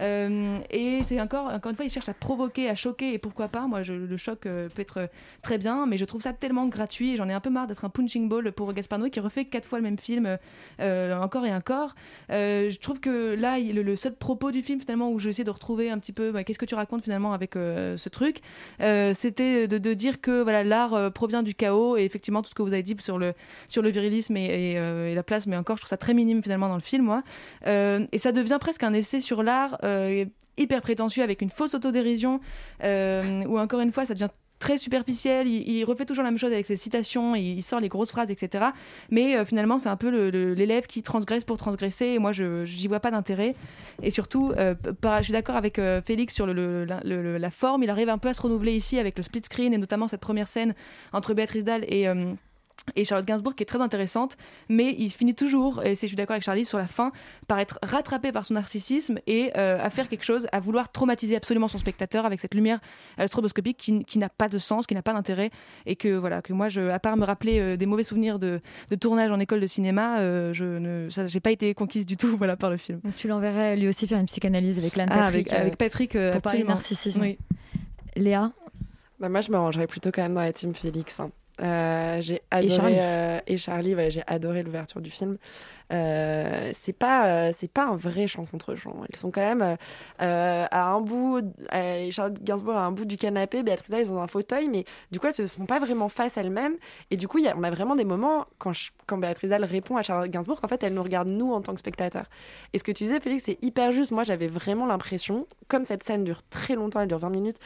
[0.00, 3.48] Euh, et c'est encore, encore une fois, il cherche à provoquer, à choquer, et pourquoi
[3.48, 3.66] pas.
[3.66, 5.06] Moi, je- le choc euh, peut être euh,
[5.42, 7.16] très bien, mais je trouve ça tellement gratuit.
[7.16, 9.68] J'en ai un peu marre d'être un punching ball pour Gaspard Noé qui refait quatre
[9.68, 10.38] fois le même film,
[10.80, 11.94] encore et encore.
[12.28, 15.98] Je trouve que là, le, seul propos du film, finalement, où j'essaie de retrouver un
[15.98, 18.40] petit peu bah, qu'est-ce que tu racontes finalement avec ce truc,
[18.78, 22.72] c'était de, dire que voilà, l'art provient du chaos, et effectivement, tout ce que vous
[22.72, 23.34] avez dit sur le,
[23.68, 26.68] sur le virilisme et, et la place, mais encore, je trouve ça très minime finalement
[26.68, 27.22] dans le film, moi.
[27.66, 30.24] Euh, et ça devient presque un essai sur l'art euh,
[30.56, 32.40] hyper prétentieux avec une fausse autodérision,
[32.82, 36.52] euh, où encore une fois, ça devient très superficiel, il, refait toujours la même chose
[36.52, 38.66] avec ses citations, il, sort les grosses phrases, etc.
[39.10, 43.00] Mais finalement, c'est un peu l'élève qui transgresse pour transgresser, et moi, je j'y vois
[43.00, 43.56] pas d'intérêt.
[44.02, 48.32] Et surtout, je suis d'accord avec Félix sur la forme, il arrive un peu à
[48.32, 50.74] se renouveler ici avec le split screen, et notamment cette première scène
[51.12, 52.08] entre Béatrice Dalle et...
[52.96, 54.36] et Charlotte Gainsbourg qui est très intéressante,
[54.68, 57.12] mais il finit toujours, et c'est- je suis d'accord avec Charlie sur la fin,
[57.46, 61.34] par être rattrapé par son narcissisme et euh, à faire quelque chose, à vouloir traumatiser
[61.36, 62.80] absolument son spectateur avec cette lumière
[63.18, 65.50] euh, stroboscopique qui, qui n'a pas de sens, qui n'a pas d'intérêt,
[65.86, 68.60] et que voilà, que moi, je, à part me rappeler euh, des mauvais souvenirs de,
[68.90, 72.36] de tournage en école de cinéma, euh, je ne, j'ai pas été conquise du tout,
[72.38, 73.00] voilà, par le film.
[73.16, 75.48] Tu l'enverrais lui aussi faire une psychanalyse avec Lanne Ah, Patrick.
[75.50, 77.20] avec, avec Patrick, euh, pour parler narcissisme.
[77.22, 77.38] Oui.
[78.16, 78.52] Léa?
[79.20, 81.18] Bah, moi, je me rangerais plutôt quand même dans la team Félix.
[81.20, 81.30] hein.
[81.60, 82.96] Euh, j'ai adoré Charlie.
[83.00, 85.38] euh, et Charlie, ouais, j'ai adoré l'ouverture du film.
[85.92, 88.94] Euh, c'est pas euh, c'est pas un vrai chant contre chant.
[89.10, 89.76] Ils sont quand même
[90.22, 91.42] euh, à un bout,
[92.10, 95.20] Charlotte Gainsbourg à un bout du canapé, Béatrice Dalle est dans un fauteuil, mais du
[95.20, 96.76] coup elles se font pas vraiment face elles-mêmes.
[97.10, 98.72] Et du coup, y a- on a vraiment des moments quand
[99.06, 101.74] quand Béatrice Dalle répond à Charlotte Gainsbourg qu'en fait elle nous regarde nous en tant
[101.74, 102.28] que spectateurs.
[102.72, 104.10] Et ce que tu disais, Félix, c'est hyper juste.
[104.10, 107.58] Moi, j'avais vraiment l'impression, comme cette scène dure très longtemps, elle dure 20 minutes,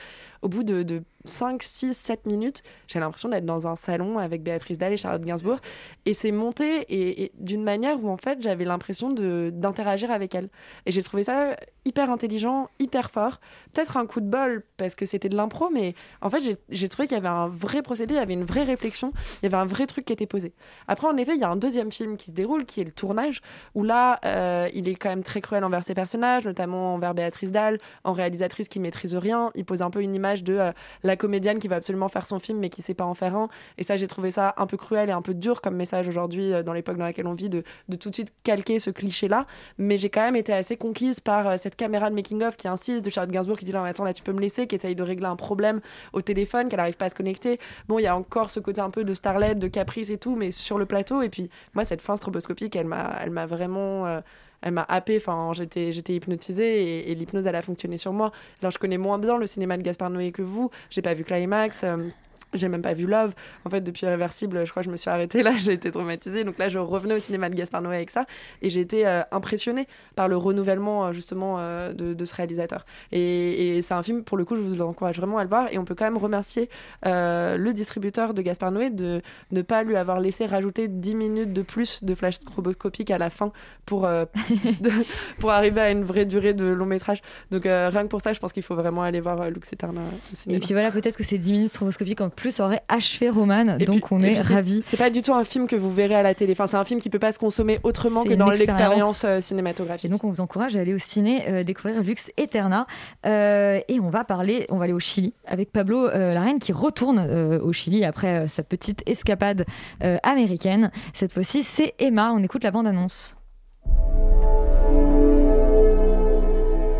[0.42, 4.42] au bout de, de 5, 6, 7 minutes, j'ai l'impression d'être dans un salon avec
[4.42, 5.58] Béatrice Dalle et Charlotte Gainsbourg.
[6.06, 10.48] Et c'est monté et, et d'une manière où en fait j'avais l'impression d'interagir avec elle.
[10.86, 11.56] Et j'ai trouvé ça
[11.88, 13.40] hyper intelligent, hyper fort.
[13.72, 17.08] Peut-être un coup de bol parce que c'était de l'impro, mais en fait j'ai- trouvé
[17.08, 19.56] qu'il y avait un vrai procédé, il y avait une vraie réflexion, il y avait
[19.62, 20.52] un vrai truc qui était posé.
[20.86, 22.92] Après en effet il y a un deuxième film qui se déroule qui est le
[22.92, 23.40] tournage
[23.74, 27.50] où là euh, il est quand même très cruel envers ses personnages, notamment envers Béatrice
[27.50, 29.50] Dalle, en réalisatrice qui maîtrise rien.
[29.54, 30.72] Il pose un peu une image de euh,
[31.02, 33.48] la comédienne qui va absolument faire son film mais qui sait pas en faire un.
[33.78, 36.52] Et ça, j'ai trouvé ça un peu cruel et un peu dur comme message aujourd'hui
[36.52, 39.46] euh, dans l'époque dans laquelle on vit de, de tout de suite calquer ce cliché-là.
[39.78, 43.08] Mais j'ai quand même été assez conquise par cette caméra de making-of qui insiste de
[43.08, 45.24] Charlotte Gainsbourg qui dit là, attends, là, tu peux me laisser, qui essaye de régler
[45.26, 45.80] un problème
[46.12, 47.58] au téléphone, qu'elle n'arrive pas à se connecter.
[47.88, 50.36] Bon, il y a encore ce côté un peu de starlet, de caprice et tout,
[50.36, 51.22] mais sur le plateau.
[51.22, 54.04] Et puis, moi, cette fin stroboscopique, elle m'a, elle m'a vraiment.
[54.06, 54.20] euh,
[54.60, 58.32] elle m'a happée, enfin, j'étais, j'étais hypnotisée et, et l'hypnose, elle a fonctionné sur moi.
[58.60, 60.70] Alors, je connais moins bien le cinéma de Gaspard Noé que vous.
[60.90, 61.84] J'ai pas vu Climax.
[61.84, 62.08] euh,
[62.54, 63.32] j'ai même pas vu Love.
[63.64, 66.44] En fait, depuis Irréversible, je crois que je me suis arrêtée là, j'ai été traumatisée.
[66.44, 68.26] Donc là, je revenais au cinéma de Gaspard Noé avec ça.
[68.62, 72.86] Et j'ai été euh, impressionnée par le renouvellement, euh, justement, euh, de, de ce réalisateur.
[73.12, 75.68] Et, et c'est un film, pour le coup, je vous encourage vraiment à le voir.
[75.72, 76.68] Et on peut quand même remercier
[77.06, 81.52] euh, le distributeur de Gaspard Noé de ne pas lui avoir laissé rajouter 10 minutes
[81.52, 83.52] de plus de flash stroboscopique à la fin
[83.86, 84.90] pour, de-
[85.38, 87.20] pour arriver à une vraie durée de long métrage.
[87.50, 90.00] Donc rien que pour ça, je pense qu'il faut vraiment aller voir Lux Eterna
[90.32, 90.56] au cinéma.
[90.56, 93.76] Et puis voilà, peut-être que ces 10 minutes stroboscopiques plus aurait achevé Roman.
[93.78, 94.82] Et donc puis- on est ravis.
[94.88, 96.52] C'est pas du tout un film que vous verrez à la télé.
[96.52, 100.04] Enfin, c'est un film qui peut pas se consommer autrement que dans l'expérience euh, cinématographique.
[100.04, 102.86] Et donc on vous encourage à aller au ciné euh, découvrir Lux Eterna.
[103.26, 106.72] Euh, et on va parler, on va aller au Chili avec Pablo euh, Larraine qui
[106.72, 109.64] retourne euh, au Chili après euh, sa petite escapade
[110.04, 110.90] euh, américaine.
[111.14, 112.32] Cette fois-ci c'est Emma.
[112.32, 113.34] On écoute la bande-annonce.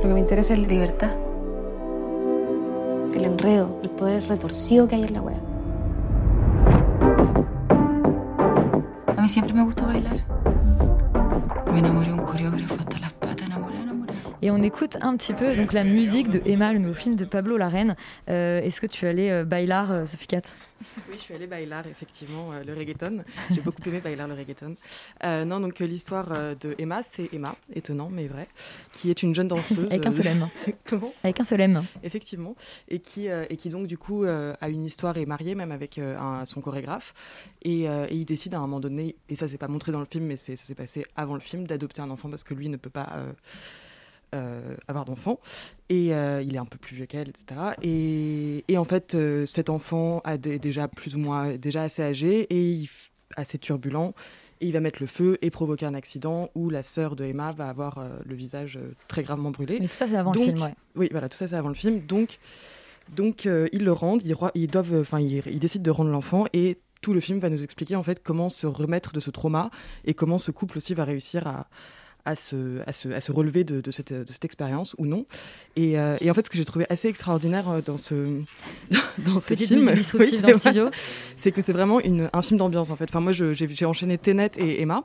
[0.02, 1.10] Lo que me interesa es la libertad.
[3.18, 5.42] El enredo, el poder retorcido que hay en la web.
[9.16, 10.14] A mí siempre me gustó bailar.
[11.72, 14.14] Me enamoré de un coreógrafo hasta las patas, enamorada, enamorada.
[14.40, 17.24] Et on écoute un petit peu donc la musique de Emma, le nouveau film de
[17.24, 17.96] Pablo Larraine.
[18.30, 20.42] Euh, Est-ce que tu allais euh, bailar, euh, Sophie Cat
[21.08, 23.24] Oui, je suis allée bailar effectivement euh, le reggaeton.
[23.50, 24.76] J'ai beaucoup aimé bailar le reggaeton.
[25.24, 28.46] Euh, non, donc l'histoire euh, de Emma, c'est Emma, étonnant mais vrai,
[28.92, 29.86] qui est une jeune danseuse.
[29.90, 30.48] Avec un seul M.
[30.84, 31.12] Comment?
[31.24, 31.82] Avec un seul M.
[32.02, 32.54] Effectivement,
[32.88, 35.98] et qui et qui donc du coup a une histoire et est mariée même avec
[35.98, 37.14] un- son chorégraphe
[37.62, 40.06] et, et il décide à un moment donné et ça c'est pas montré dans le
[40.06, 42.76] film mais ça s'est passé avant le film d'adopter un enfant parce que lui ne
[42.76, 43.24] peut pas
[44.34, 45.40] euh, avoir d'enfant
[45.88, 49.46] et euh, il est un peu plus vieux qu'elle etc et, et en fait euh,
[49.46, 52.88] cet enfant a déjà plus ou moins déjà assez âgé et il
[53.36, 54.14] assez turbulent
[54.60, 57.52] et il va mettre le feu et provoquer un accident où la sœur de Emma
[57.52, 59.78] va avoir le visage très gravement brûlé.
[59.80, 60.74] Mais tout ça, c'est avant le Donc- film, ouais.
[60.96, 62.00] Oui, voilà, tout ça c'est avant le film.
[62.00, 62.40] Donc,
[63.14, 64.22] donc ils le rendent,
[64.54, 67.62] ils, doivent, enfin, ils, ils décident de rendre l'enfant et tout le film va nous
[67.62, 69.70] expliquer en fait comment se remettre de ce trauma
[70.04, 71.68] et comment ce couple aussi va réussir à
[72.24, 75.26] à se, à se, à se relever de, de cette, de cette expérience ou non.
[75.76, 78.14] Et, euh, et en fait, ce que j'ai trouvé assez extraordinaire euh, dans ce,
[79.18, 80.84] dans ce Petite film, musique disruptive oui, dans le c'est studio.
[80.86, 80.92] vrai,
[81.36, 83.04] c'est que c'est vraiment une, un film d'ambiance en fait.
[83.08, 85.04] Enfin, moi, j'ai j'ai enchaîné Tenet et Emma.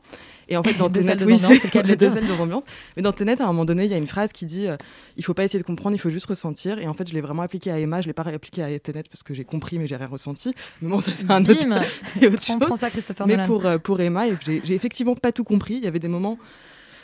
[0.49, 2.63] Et en fait, dans Tenet, oui, c'est deux salles, deux ambiances.
[2.97, 4.75] Mais dans Tenet, à un moment donné, il y a une phrase qui dit euh,
[5.15, 6.79] il faut pas essayer de comprendre, il faut juste ressentir.
[6.79, 9.03] Et en fait, je l'ai vraiment appliqué à Emma, je l'ai pas appliqué à Tenet
[9.09, 10.53] parce que j'ai compris, mais j'ai rien ressenti.
[10.81, 11.51] Mais bon, ça c'est un autre,
[12.27, 12.57] autre chose.
[12.59, 13.47] prends ça, Christopher mais Nolan.
[13.47, 15.75] pour euh, pour Emma, j'ai effectivement pas tout compris.
[15.75, 16.37] Il y avait des moments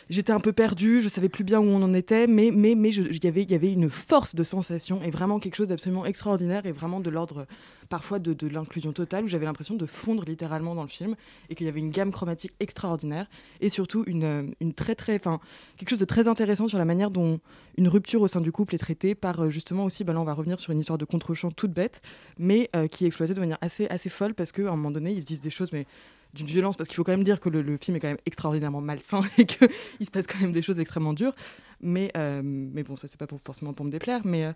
[0.09, 2.89] j'étais un peu perdue, je savais plus bien où on en était, mais mais mais
[2.89, 6.05] il y avait il y avait une force de sensation et vraiment quelque chose d'absolument
[6.05, 7.45] extraordinaire et vraiment de l'ordre
[7.89, 11.15] parfois de, l'inclusion totale où j'avais l'impression de fondre littéralement dans le film
[11.49, 13.27] et qu'il y avait une gamme chromatique extraordinaire
[13.61, 15.39] et surtout une une très très enfin
[15.77, 17.39] quelque chose de très intéressant sur la manière dont
[17.77, 20.23] une rupture au sein du couple est traitée par euh, justement aussi bah là on
[20.23, 22.01] va revenir sur une histoire de contre-champ toute bête
[22.37, 25.11] mais euh, qui est exploitée de manière assez assez folle parce qu'à un moment donné
[25.11, 25.85] ils se disent des choses mais
[26.33, 28.17] d'une violence parce qu'il faut quand même dire que le, le film est quand même
[28.25, 31.35] extraordinairement malsain et qu'il se passe quand même des choses extrêmement dures.
[31.81, 34.51] Mais euh, mais bon ça c'est pas pour, forcément pour me déplaire mais euh,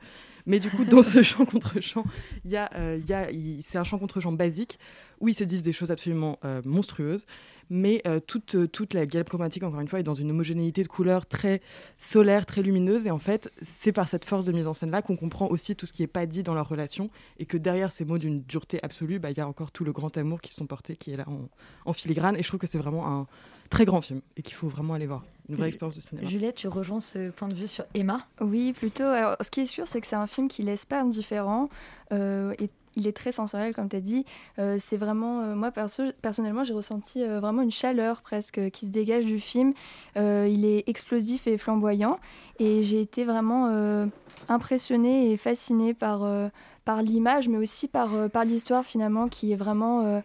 [0.45, 2.03] mais du coup dans ce chant contre chant
[2.43, 4.77] il y a euh, y a il- c'est un chant contre chant basique
[5.21, 7.25] où ils se disent des choses absolument monstrueuses
[7.69, 10.83] mais euh, toute euh, toute la gamme chromatique encore une fois est dans une homogénéité
[10.83, 11.61] de couleurs très
[11.97, 13.05] solaire très lumineuse.
[13.05, 15.75] Et en fait c'est par cette force de mise en scène là qu'on comprend aussi
[15.75, 17.07] tout ce qui est pas dit dans leur relation.
[17.39, 19.91] Et que derrière ces mots d'une dureté absolue bah, il y a encore tout le
[19.91, 21.49] grand amour qui se sont portés qui est là en,
[21.85, 22.35] en filigrane.
[22.35, 23.27] Et je trouve que c'est vraiment un
[23.73, 26.55] très grand film et qu'il faut vraiment aller voir une vraie expérience de cinéma Juliette,
[26.55, 28.19] tu rejoins ce point de vue sur Emma?
[28.39, 29.03] Oui, plutôt.
[29.03, 31.69] Alors, ce qui est sûr, c'est que c'est un film qui laisse pas indifférent.
[32.11, 34.23] euh, et il est très sensoriel, comme tu as dit.
[34.59, 35.41] Euh, c'est vraiment.
[35.41, 39.39] euh, moi, perso, personnellement, j'ai ressenti euh, vraiment une chaleur presque qui se dégage du
[39.39, 39.73] film.
[40.15, 42.19] Euh, il est explosif et flamboyant.
[42.59, 44.05] Et j'ai été vraiment euh,
[44.47, 46.49] impressionnée et fascinée par, euh,
[46.85, 50.19] par l'image, mais aussi par, euh, par l'histoire, finalement, qui est vraiment euh,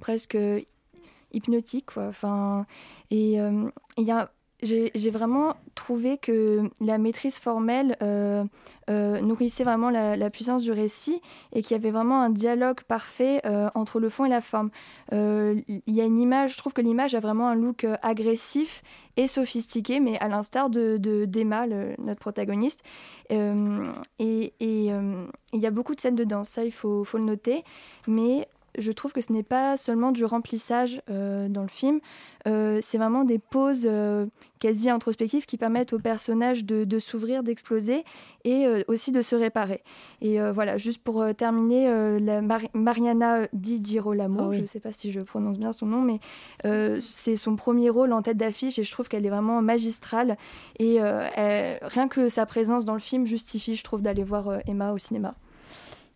[0.00, 0.36] presque
[1.32, 1.86] hypnotique.
[1.86, 2.06] Quoi.
[2.06, 2.66] Enfin,
[3.10, 8.44] et euh, il y a j'ai vraiment trouvé que la maîtrise formelle euh,
[8.90, 11.22] euh, nourrissait vraiment la, puissance du récit
[11.52, 13.40] et qu'il y avait vraiment un dialogue parfait
[13.76, 14.70] entre le fond et la forme.
[15.12, 18.82] Il y a une image, je trouve que l'image a vraiment un look agressif
[19.16, 22.82] et sophistiqué, mais à l'instar de de- d'Emma, le- notre protagoniste.
[23.30, 24.90] Et il
[25.52, 27.62] y a beaucoup de scènes de danse, ça il faut, faut le noter,
[28.08, 32.00] mais je trouve que ce n'est pas seulement du remplissage euh, dans le film,
[32.46, 34.26] euh, c'est vraiment des pauses euh,
[34.60, 38.04] quasi introspectives qui permettent au personnage de, de s'ouvrir, d'exploser
[38.44, 39.82] et aussi de se réparer.
[40.20, 44.56] Et voilà, juste pour terminer, la Mar- Mariana Di Girolamo, Ah oui.
[44.58, 46.18] je ne sais pas si je prononce bien son nom, mais
[47.00, 50.36] c'est son premier rôle en tête d'affiche et je trouve qu'elle est vraiment magistrale.
[50.78, 54.92] Et elle- rien que sa présence dans le film justifie, je trouve, d'aller voir Emma
[54.92, 55.34] au cinéma.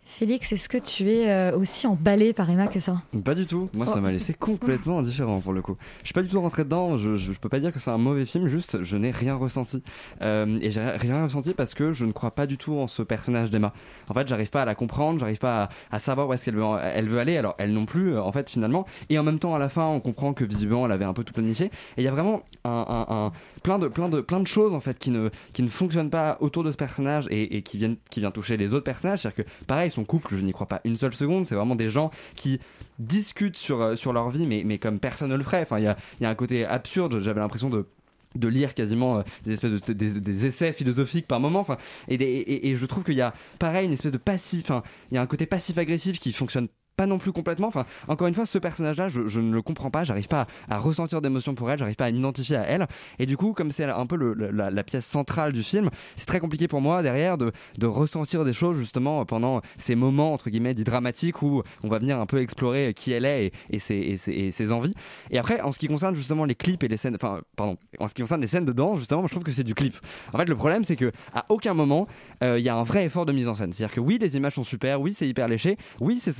[0.05, 3.01] Félix, est-ce que tu es euh, aussi emballé par Emma que ça?
[3.25, 3.71] Pas du tout.
[3.73, 4.01] Moi, ça Oh.
[4.01, 5.77] m'a laissé complètement indifférent pour le coup.
[6.01, 6.99] Je suis pas du tout rentré dedans.
[6.99, 8.47] Je, je, je peux pas dire que c'est un mauvais film.
[8.47, 9.83] Juste, je n'ai rien ressenti.
[10.21, 13.03] Euh, et j'ai rien ressenti parce que je ne crois pas du tout en ce
[13.03, 13.73] personnage d'Emma.
[14.11, 15.19] En fait, j'arrive pas à la comprendre.
[15.21, 17.39] J'arrive pas à, à savoir où est-ce qu'elle veut, elle veut aller.
[17.39, 18.85] Alors, elle non plus, euh, en fait, finalement.
[19.09, 21.25] Et en même temps, à la fin, on comprend que visiblement, elle avait un peu
[21.25, 21.67] tout planifié.
[21.67, 23.33] Et il y a vraiment un, un- un-
[23.63, 26.37] plein de, plein de, plein de choses en fait qui ne, qui ne fonctionnent pas
[26.41, 29.21] autour de ce personnage et, et qui viennent, qui vient toucher les autres personnages.
[29.21, 31.47] C'est-à-dire que, pareil, son couple, je n'y crois pas une seule seconde.
[31.47, 32.61] C'est vraiment des gens qui
[32.99, 35.63] discutent sur, euh, sur leur vie, mais, mais comme personne ne le ferait.
[35.63, 37.21] Enfin, il y a, y a un côté absurde.
[37.21, 37.87] J'avais l'impression de
[38.35, 41.77] de lire quasiment euh, des espèces de des, essais philosophiques par moment enfin
[42.09, 45.17] et, et, et je trouve qu'il y a pareil une espèce de passif enfin il
[45.17, 47.69] y a un côté passif agressif qui fonctionne pas non plus complètement.
[47.69, 50.05] Enfin encore une fois ce personnage là je, ne le comprends pas.
[50.05, 51.79] J'arrive pas à, ressentir d'émotion pour elle.
[51.79, 52.87] J'arrive pas à m'identifier à elle.
[53.19, 56.67] Et du coup comme c'est un peu la, pièce centrale du film c'est très compliqué
[56.67, 61.43] pour moi derrière de, ressentir des choses justement pendant ces moments entre guillemets dits dramatiques
[61.43, 64.95] où on va venir un peu explorer qui elle est et, ses, envies.
[65.31, 68.09] Et après en ce qui concerne justement les clips et les scènes enfin pardon en
[68.09, 69.97] ce qui concerne les scènes de danse justement je trouve que c'est du clip.
[70.33, 72.07] En fait le problème c'est que à aucun moment
[72.43, 73.73] euh, il y a un vrai effort de mise en scène.
[73.73, 76.33] C'est à dire que oui les images sont super oui c'est hyper léché oui c'est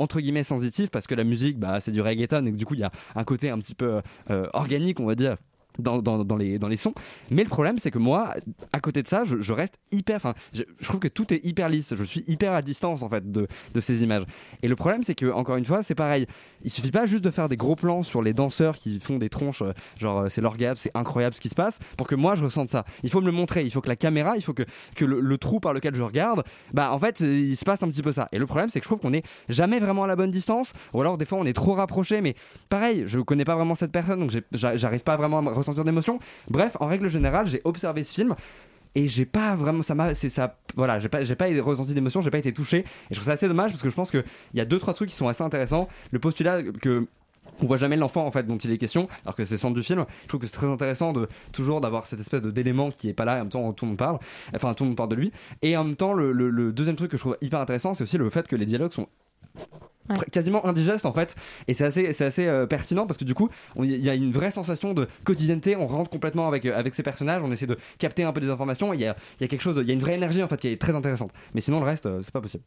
[0.00, 2.74] entre guillemets sensitif parce que la musique bah c'est du reggaeton et que du coup
[2.74, 5.36] il y a un côté un petit peu euh, organique on va dire
[5.80, 6.94] dans, dans, les, dans les sons.
[7.30, 8.34] Mais le problème, c'est que moi,
[8.72, 10.34] à côté de ça, je, reste hyper.
[10.52, 11.94] Je, trouve que tout est hyper lisse.
[11.94, 14.24] Je suis hyper à distance, en fait, de, de ces images.
[14.62, 16.26] Et le problème, c'est que, encore une fois, c'est pareil.
[16.62, 19.28] Il suffit pas juste de faire des gros plans sur les danseurs qui font des
[19.28, 22.34] tronches, euh, genre euh, c'est l'orgasme, c'est incroyable ce qui se passe, pour que moi
[22.34, 22.84] je ressente ça.
[23.02, 23.62] Il faut me le montrer.
[23.62, 24.64] Il faut que la caméra, il faut que,
[24.94, 28.02] que le, trou par lequel je regarde, bah en fait, il se passe un petit
[28.02, 28.28] peu ça.
[28.32, 30.72] Et le problème, c'est que je trouve qu'on est jamais vraiment à la bonne distance,
[30.92, 32.20] ou alors des fois on est trop rapproché.
[32.20, 32.34] Mais
[32.68, 36.18] pareil, je connais pas vraiment cette personne, donc j'arrive pas vraiment à me ressentir d'émotion.
[36.48, 38.34] Bref, en règle générale, j'ai observé ce film
[38.94, 42.30] et j'ai pas vraiment ça m'a ça voilà j'ai pas j'ai pas ressenti d'émotion j'ai
[42.32, 44.58] pas été touché et je trouve ça assez dommage parce que je pense que il
[44.58, 47.06] y a deux trois trucs qui sont assez intéressants le postulat que
[47.62, 49.84] on voit jamais l'enfant en fait dont il est question alors que c'est centre du
[49.84, 53.12] film je trouve que c'est très intéressant de toujours d'avoir cette espèce d'élément qui est
[53.12, 54.18] pas là et en même temps tout le monde parle
[54.56, 55.30] enfin tout le monde parle de lui
[55.62, 58.18] et en même temps le- le deuxième truc que je trouve hyper intéressant c'est aussi
[58.18, 59.06] le fait que les dialogues sont
[60.32, 61.34] quasiment indigeste en fait.
[61.68, 63.48] Et c'est assez c'est assez euh, pertinent parce que du coup
[63.78, 65.76] il y a une vraie sensation de quotidienneté.
[65.76, 67.42] On rentre complètement avec euh, avec ces personnages.
[67.44, 68.92] On essaie de capter un peu des informations.
[68.92, 70.60] Il y a y a quelque chose il y a une vraie énergie en fait
[70.60, 71.32] qui est très intéressante.
[71.54, 72.64] Mais sinon le reste euh, c'est pas possible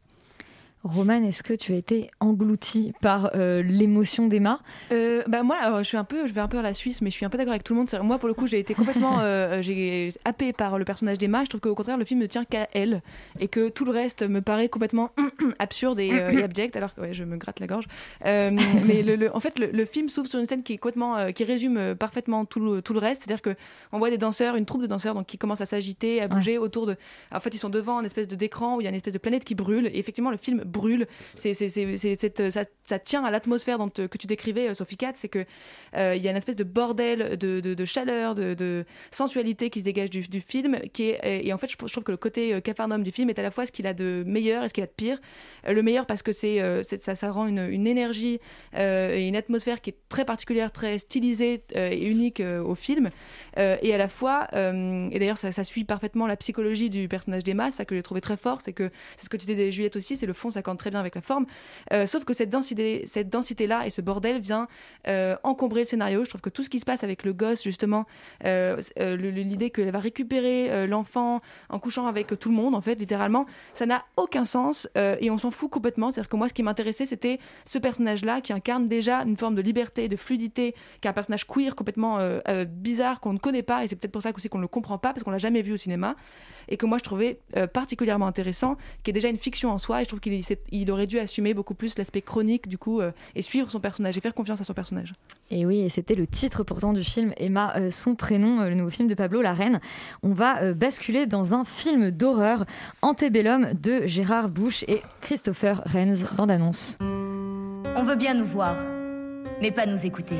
[0.83, 4.59] Roman, est-ce que tu as été englouti par euh, l'émotion d'Emma?
[4.91, 7.01] Euh, bah moi, alors, je suis un peu, je vais un peu à la Suisse,
[7.01, 7.89] mais je suis un peu d'accord avec tout le monde.
[8.03, 10.11] Moi, pour le coup, j'ai été complètement, euh, j'ai
[10.57, 11.43] par le personnage d'Emma.
[11.45, 13.01] Je trouve qu'au contraire, le film ne tient qu'à elle
[13.39, 15.11] et que tout le reste me paraît complètement
[15.59, 16.75] absurde et, euh, et abject.
[16.75, 17.85] Alors que ouais, je me gratte la gorge.
[18.25, 21.31] Mais le, le- en fait, le, le film s'ouvre sur une scène qui est complètement,
[21.31, 23.23] qui résume parfaitement tout le, tout le reste.
[23.23, 23.55] C'est-à-dire que
[23.93, 26.57] on voit des danseurs, une troupe de danseurs, donc qui commencent à s'agiter, à bouger
[26.57, 26.97] autour de.
[27.33, 29.13] En fait, ils sont devant un espèce de d'écran où il y a une espèce
[29.13, 29.87] de planète qui brûle.
[29.87, 31.07] Et effectivement, le film brûle.
[31.35, 31.53] C'est-
[32.85, 35.19] ça, tient à l'atmosphère euh, que tu décrivais, euh, Sophie Katz.
[35.19, 35.45] C'est que
[35.95, 40.41] euh, y a une espèce de bordel de, chaleur, de, sensualité qui se dégage du,
[40.41, 40.77] film.
[40.99, 43.51] Et en fait, je, trouve que le côté euh, Capharnaüm du film est à la
[43.51, 45.19] fois ce qu'il a de meilleur et ce qu'il a de pire.
[45.67, 48.39] Euh, le meilleur parce que euh, ça, rend une, énergie
[48.75, 52.75] euh, et une atmosphère qui est très particulière, très stylisée euh, et unique euh, au
[52.75, 53.09] film.
[53.57, 57.07] Euh, et à la fois, euh, et d'ailleurs, ça, ça suit parfaitement la psychologie du
[57.07, 59.71] personnage d'Emma, ça que j'ai trouvé très fort, c'est que c'est ce que tu disais
[59.71, 61.45] Juliette aussi, c'est le fond, ça très bien avec la forme.
[61.91, 64.67] Euh, sauf que cette densité, cette densité-là et ce bordel vient
[65.07, 66.23] euh, encombrer le scénario.
[66.23, 68.05] Je trouve que tout ce qui se passe avec le gosse, justement,
[68.45, 73.45] euh, l'idée qu'elle va récupérer l'enfant en couchant avec tout le monde, en fait, littéralement,
[73.73, 76.11] ça n'a aucun sens et on s'en fout complètement.
[76.11, 79.61] C'est-à-dire que moi, ce qui m'intéressait, c'était ce personnage-là qui incarne déjà une forme de
[79.61, 82.19] liberté, de fluidité, qui est un personnage queer complètement
[82.67, 84.97] bizarre qu'on ne connaît pas et c'est peut-être pour ça aussi qu'on ne le comprend
[84.97, 86.15] pas parce qu'on l'a jamais vu au cinéma
[86.69, 87.39] et que moi je trouvais
[87.73, 90.91] particulièrement intéressant, qui est déjà une fiction en soi et je trouve qu'il s'est- il
[90.91, 94.21] aurait dû assumer beaucoup plus l'aspect chronique du coup euh, et suivre son personnage et
[94.21, 95.13] faire confiance à son personnage.
[95.51, 98.75] Et oui, et c'était le titre pourtant du film Emma, euh, son prénom, euh, le
[98.75, 99.79] nouveau film de Pablo Larraine.
[100.23, 102.65] On va euh, basculer dans un film d'horreur,
[103.03, 106.97] Antebellum de Gérard Bush et Christopher Renz, bande-annonce.
[107.95, 108.75] On veut bien nous voir,
[109.61, 110.37] mais pas nous écouter.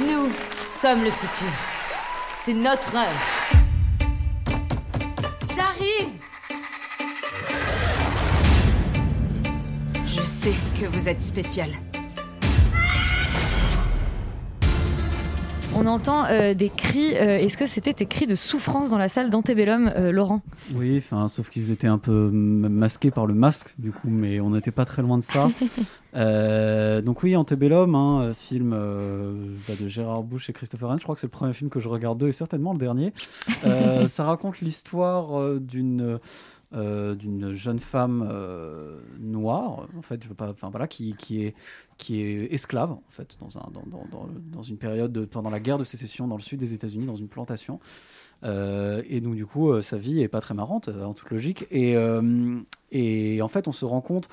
[0.00, 0.28] Nous
[0.66, 1.52] sommes le futur.
[2.36, 3.63] C'est notre heure.
[10.24, 11.68] Je sais que vous êtes spécial.
[15.76, 17.14] On entend euh, des cris.
[17.14, 20.40] euh, Est-ce que c'était des cris de souffrance dans la salle d'Antebellum, euh, Laurent?
[20.74, 24.40] Oui, enfin, sauf qu'ils étaient un peu m- masqués par le masque, du coup, mais
[24.40, 25.48] on n'était pas très loin de ça.
[26.16, 29.34] Euh, donc oui, Antebellum, hein, film euh,
[29.66, 30.98] bah, de Gérard Bush et Christopher Rennes.
[31.00, 33.12] Je crois que c'est le premier film que je regarde d'eux et certainement le dernier.
[33.64, 36.20] Euh, ça raconte l'histoire euh, d'une
[36.74, 41.42] euh, d'une jeune femme euh, noire, en fait, je veux pas, enfin voilà, qui, qui
[41.44, 41.54] est
[41.98, 45.60] qui est esclave en fait dans un dans, dans, dans, une période de- pendant la
[45.60, 47.78] guerre de sécession dans le sud des États-Unis dans une plantation.
[48.42, 51.66] Euh, et donc du coup, sa vie est pas très marrante en toute logique.
[51.70, 51.96] Et
[52.90, 54.28] et en fait, on se rend compte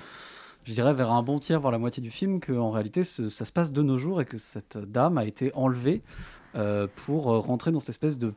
[0.63, 3.51] je dirais vers un bon tiers, voire la moitié du film, qu'en réalité ça se
[3.51, 6.01] passe de nos jours et que cette dame a été enlevée
[6.95, 8.33] pour rentrer dans cette espèce de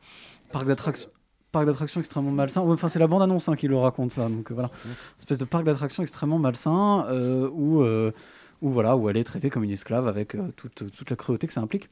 [0.53, 1.11] parc d'attractions.
[1.55, 2.61] Parc d'attractions extrêmement malsain.
[2.61, 4.29] Enfin, c'est la bande-annonce hein, qui le raconte ça.
[4.29, 4.71] Donc euh, voilà,
[5.19, 8.13] espèce de parc d'attractions extrêmement malsain euh, où, euh,
[8.61, 11.53] où voilà, où elle est traitée comme une esclave avec toute, toute la cruauté que
[11.53, 11.89] ça implique.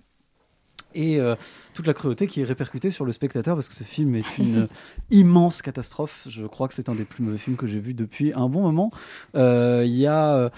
[0.95, 1.19] Et
[1.73, 4.69] toute la cruauté qui est répercutée sur le spectateur parce que ce film est une
[5.11, 6.27] immense catastrophe.
[6.29, 8.61] Je crois que c'est un des plus mauvais films que j'ai vu depuis un bon
[8.61, 8.91] moment.
[9.35, 10.51] Il y a.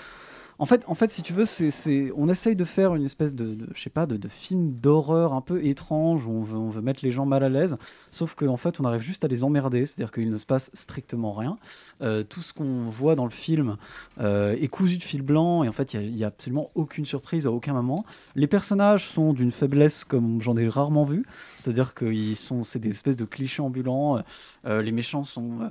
[0.58, 3.56] en fait, en fait, si tu veux, c'est, on essaye de faire une espèce de,
[3.74, 7.04] je sais pas, de, film d'horreur un peu étrange où on veut, on veut mettre
[7.04, 7.76] les gens mal à l'aise,
[8.10, 11.32] sauf qu'en fait, on arrive juste à les emmerder, c'est-à-dire qu'il ne se passe strictement
[11.32, 11.58] rien.
[12.02, 13.76] Euh, tout ce qu'on voit dans le film
[14.20, 17.46] euh, est cousu de fil blanc et en fait, il y a- absolument aucune surprise
[17.46, 18.04] à aucun moment.
[18.34, 21.24] Les personnages sont d'une faiblesse comme j'en ai rarement vu,
[21.56, 24.22] c'est-à-dire qu'ils sont, c'est des espèces de clichés ambulants.
[24.66, 25.70] Euh, les méchants sont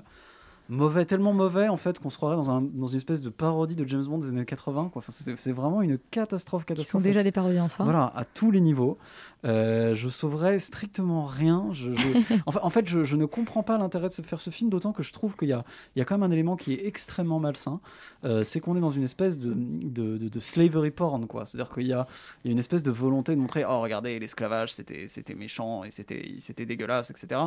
[0.74, 3.76] mauvais, tellement mauvais en fait qu'on se croirait dans, un, dans une espèce de parodie
[3.76, 4.89] de James Bond des années 80.
[4.91, 4.99] Quoi.
[4.99, 7.03] Enfin, c'est, c'est vraiment une catastrophe, Qui sont catastrophe.
[7.03, 7.86] déjà des parodies en soi.
[7.86, 8.97] Voilà, à tous les niveaux.
[9.46, 11.68] Euh, je sauverais strictement rien.
[11.74, 14.39] Je, je- en fait, en fait, je, je ne comprends pas l'intérêt de se faire
[14.39, 15.66] ce film, d'autant que je trouve qu'il y a,
[15.96, 17.82] il y a quand même un élément qui est extrêmement malsain.
[18.24, 21.46] Euh, c'est qu'on est dans une espèce de, de, de- de slavery porn, quoi.
[21.46, 22.08] C'est-à-dire qu'il y a,
[22.44, 25.84] il y a une espèce de volonté de montrer, oh regardez, l'esclavage, c'était, c'était méchant
[25.84, 27.41] et c'était, c'était dégueulasse, etc.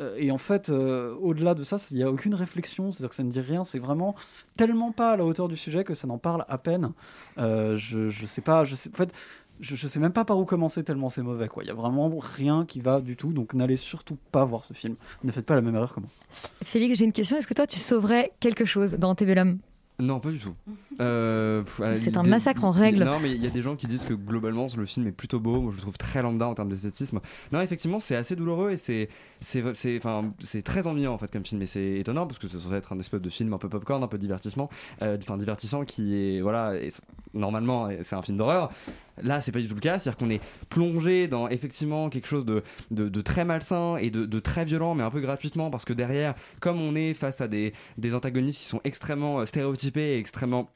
[0.00, 3.22] Euh, et en fait, au-delà de ça, il n'y a aucune réflexion, c'est-à-dire que ça
[3.24, 3.64] ne dit rien.
[3.64, 4.14] C'est vraiment
[4.56, 6.92] tellement pas à la hauteur du sujet que ça n'en parle à peine.
[7.36, 9.12] Je, je sais pas, je sais, en fait,
[9.60, 11.64] je, je sais même pas par où commencer tellement c'est mauvais, quoi.
[11.64, 14.72] Il y a vraiment rien qui va du tout, donc n'allez surtout pas voir ce
[14.74, 14.96] film.
[15.24, 16.08] Ne faites pas la même erreur que moi.
[16.64, 17.36] Félix, j'ai une question.
[17.36, 19.58] Est-ce que toi, tu sauverais quelque chose dans Antebellum
[19.98, 20.54] Non, pas du tout.
[21.00, 21.62] Euh,
[21.98, 23.04] C'est un massacre en règle.
[23.04, 25.40] Non, mais il y a des gens qui disent que globalement le film est plutôt
[25.40, 25.60] beau.
[25.60, 27.20] Moi, je le trouve très lambda en termes d'esthétisme.
[27.52, 29.08] Non, effectivement, c'est assez douloureux et c'est
[29.40, 31.60] c'est c'est enfin c'est très ennuyant en fait comme film.
[31.62, 34.02] Et c'est étonnant parce que c'est censé être un espèce de film un peu popcorn,
[34.02, 34.70] un peu divertissement,
[35.02, 37.02] euh, enfin divertissant qui est voilà et c'est-
[37.34, 38.70] normalement c'est un film d'horreur.
[39.22, 42.44] Là, c'est pas du tout le cas, c'est-à-dire qu'on est plongé dans effectivement quelque chose
[42.44, 46.80] de, très malsain et de, très violent, mais un peu gratuitement, parce que derrière, comme
[46.80, 47.72] on est face à des,
[48.12, 50.70] antagonistes qui sont extrêmement euh, stéréotypés et extrêmement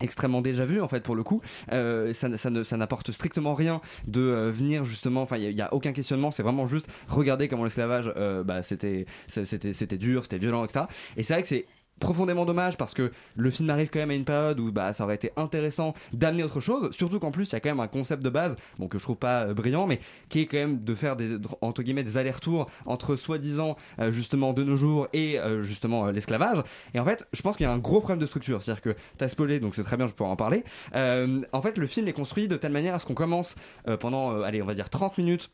[0.00, 1.40] extrêmement déjà vu en fait pour le coup
[1.70, 5.22] euh, ça, n'apporte strictement rien de euh, venir justement.
[5.22, 6.32] Enfin il n'y a, aucun questionnement.
[6.32, 8.12] C'est vraiment juste regarder comment l'esclavage
[8.44, 10.86] bah, c'était c'était c'était dur c'était violent etc
[11.16, 11.66] et c'est vrai que c'est
[12.00, 15.04] profondément dommage parce que le film arrive quand même à une période où bah, ça
[15.04, 17.88] aurait été intéressant d'amener autre chose surtout qu'en plus il y a quand même un
[17.88, 20.80] concept de base bon que je trouve pas euh, brillant mais qui est quand même
[20.80, 25.38] de faire des entre guillemets des allers-retours entre soi-disant euh, justement de nos jours et
[25.38, 26.62] euh, justement l'esclavage.
[26.94, 28.62] Et en fait je pense qu'il y a un gros problème de structure.
[28.62, 30.64] C'est à dire que t'as spoilé donc c'est très bien je pourrais en parler.
[30.94, 33.54] En fait le film est construit de telle manière à ce qu'on commence
[34.00, 35.50] pendant allez on va dire 30 minutes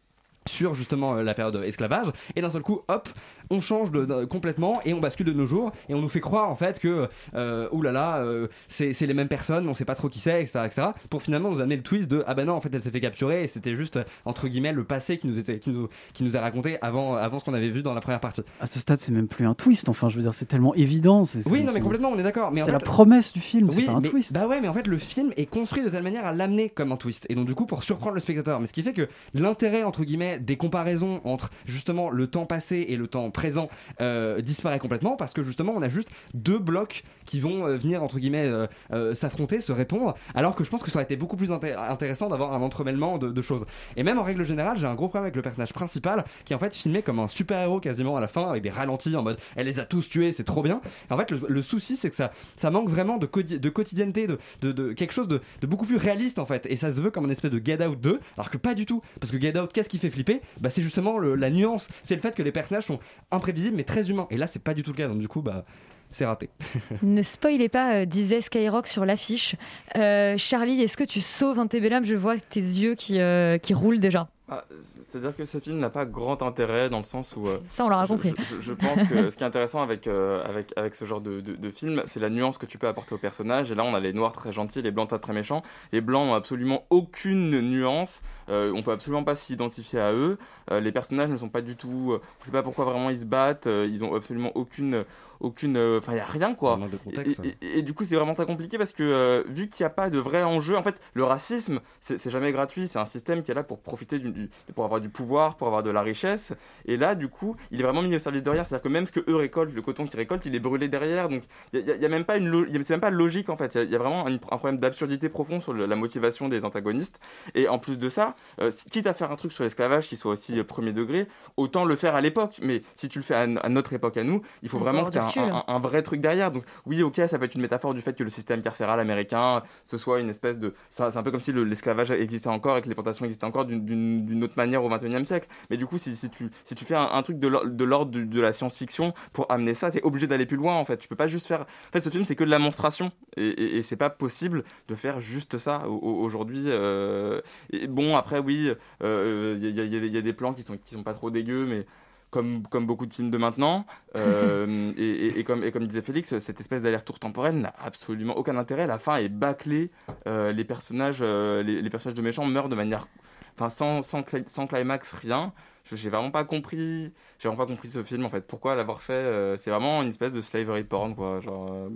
[0.47, 3.09] sur justement la période esclavage et d'un seul coup hop
[3.51, 6.21] on change de, de- complètement et on bascule de nos jours et on nous fait
[6.21, 10.09] croire en fait que euh, oulala euh, c'est les mêmes personnes on sait pas trop
[10.09, 12.61] qui c'est etc etc pour finalement nous amener le twist de ah ben non en
[12.61, 15.59] fait elle s'est fait capturer et c'était juste entre guillemets le passé qui nous était
[15.59, 18.21] qui nous qui nous a raconté avant avant ce qu'on avait vu dans la première
[18.21, 19.89] partie À ce stade, c'est même plus un twist.
[19.89, 21.25] Enfin, je veux dire, c'est tellement évident.
[21.25, 23.33] c'est- oui c'est- non mais complètement on est d'accord mais en C'est la fait- promesse
[23.33, 24.33] du film, c'est oui, pas un mais- twist.
[24.33, 26.93] Bah ouais, mais en fait, le film est construit de telle manière à l'amener comme
[26.93, 27.27] un twist.
[27.29, 28.61] Et donc, du coup, pour surprendre le spectateur.
[28.61, 32.87] Mais ce qui fait que l'intérêt, entre guillemets, des comparaisons entre justement le temps passé
[32.89, 33.71] et le temps présent
[34.03, 38.03] euh, disparaît complètement parce que justement, on a juste deux blocs qui vont euh, venir,
[38.03, 38.51] entre guillemets,
[38.93, 40.15] euh, s'affronter, se répondre.
[40.35, 43.17] Alors que je pense que ça aurait été beaucoup plus inté- intéressant d'avoir un entremêlement
[43.17, 43.65] de, choses.
[43.97, 46.57] Et même en règle générale, j'ai un gros problème avec le personnage principal qui est
[46.57, 49.39] en fait filmé comme un super-héros quasiment à la fin avec des ralentis en mode
[49.57, 50.83] elle les a tous tués, c'est trop bien.
[51.09, 54.93] En fait, le, souci, c'est que ça, ça manque vraiment de, de quotidienneté, de, de,
[54.93, 56.67] quelque chose de, beaucoup plus réaliste en fait.
[56.67, 58.85] Et ça se veut comme une espèce de Get Out 2, alors que pas du
[58.85, 59.03] tout.
[59.19, 60.43] Parce que Get Out, qu'est-ce qui fait flipper?
[60.61, 62.99] Bah, c'est justement la nuance, c'est le fait que les personnages sont
[63.31, 64.27] imprévisibles mais très humains.
[64.31, 65.09] Et là, c'est pas du tout le cas.
[65.09, 65.65] Donc, du coup, bah,
[66.13, 66.51] c'est raté.
[67.03, 69.57] Ne spoilez pas, euh, disait Skyrock sur l'affiche.
[69.97, 74.01] Euh, Charlie, est-ce que tu sauves Antebellum Je vois tes yeux qui, euh, qui roulent
[74.01, 74.29] déjà.
[74.53, 74.65] Ah,
[75.09, 77.47] C'est-à-dire que ce film n'a pas grand intérêt dans le sens où.
[77.47, 78.35] euh, Ça, on l'aura compris.
[78.37, 81.21] Je, je- je pense que ce qui est intéressant avec, euh, avec, avec ce genre
[81.21, 83.71] de, de, de film, c'est la nuance que tu peux apporter aux personnages.
[83.71, 85.63] Et là, on a les noirs très gentils, les blancs très, méchants.
[85.93, 88.23] Les blancs n'ont absolument aucune nuance.
[88.49, 90.37] Euh, on peut absolument pas s'identifier à eux.
[90.73, 92.19] Euh, les personnages ne sont pas du tout.
[92.41, 93.67] on sait pas pourquoi vraiment ils se battent.
[93.67, 95.05] ils ont absolument aucune.
[95.41, 96.77] Aucune euh, Enfin, il n'y a rien quoi.
[96.77, 97.41] manque de contexte.
[97.45, 99.87] Et- et- et du coup, c'est vraiment très compliqué parce que euh, vu qu'il n'y
[99.87, 102.87] a pas de vrai enjeu, en fait, le racisme, c'est jamais gratuit.
[102.89, 105.67] C'est un système qui est là pour profiter du, du- pour avoir du pouvoir, pour
[105.67, 106.53] avoir de la richesse.
[106.87, 108.65] Et là, du coup, il est vraiment mis au service de rien.
[108.65, 111.29] C'est-à-dire que même ce que eux récoltent, le coton qu'ils récoltent, il est brûlé derrière.
[111.29, 113.75] Donc, il n'y a, y même pas une, y c'est même pas logique en fait.
[113.75, 116.65] Il y a- y, vraiment un, un problème d'absurdité profond sur le- la motivation des
[116.65, 117.21] antagonistes.
[117.55, 120.33] Et en plus de ça, euh, quitte à faire un truc sur l'esclavage qui soit
[120.33, 121.27] aussi premier degré,
[121.57, 122.59] autant le faire à l'époque.
[122.63, 125.09] Mais si tu le fais à, à notre époque à nous, il faut vraiment tu
[125.09, 125.30] aies dur ridicule.
[125.39, 126.51] Un- un vrai truc derrière.
[126.51, 129.63] Donc oui, ok, ça peut être une métaphore du fait que le système carcéral américain,
[129.85, 130.75] ce soit une espèce de...
[130.89, 133.65] C'est un peu comme si le- l'esclavage existait encore et que les plantations existaient encore
[133.65, 135.49] d'une- autre manière au 21e siècle.
[135.71, 137.85] Mais du coup, si, si tu, si tu fais un, un truc de l'or- de
[137.85, 140.97] l'ordre de la science-fiction pour amener ça, t'es obligé d'aller plus loin en fait.
[140.97, 141.61] Tu peux pas juste faire...
[141.63, 143.13] En fait, ce film, c'est que de la monstration.
[143.37, 146.65] Et, et- et c'est pas possible de faire juste ça au- au- aujourd'hui.
[146.67, 147.41] euh,
[147.89, 148.73] bon, après, oui,
[149.03, 151.15] euh, il y, a- il y y a des plans qui sont, qui sont pas
[151.15, 151.87] trop dégueux, mais
[152.31, 153.87] comme, comme beaucoup de films de maintenant.
[154.17, 158.37] euh, et, et- et comme, et comme disait Félix, cette espèce d'aller-retour temporel n'a absolument
[158.37, 158.87] aucun intérêt.
[158.87, 159.91] La fin est bâclée.
[160.27, 163.09] euh, les, personnages, euh, les, les personnages de méchants meurent de manière.
[163.57, 165.53] Enfin, sans, sans, cli- sans climax, rien.
[165.85, 167.13] Je- J'ai vraiment pas compris.
[167.39, 168.47] J'ai vraiment pas compris ce film en fait.
[168.47, 171.41] Pourquoi l'avoir fait C'est vraiment une espèce de slavery porn quoi.
[171.41, 171.89] Genre.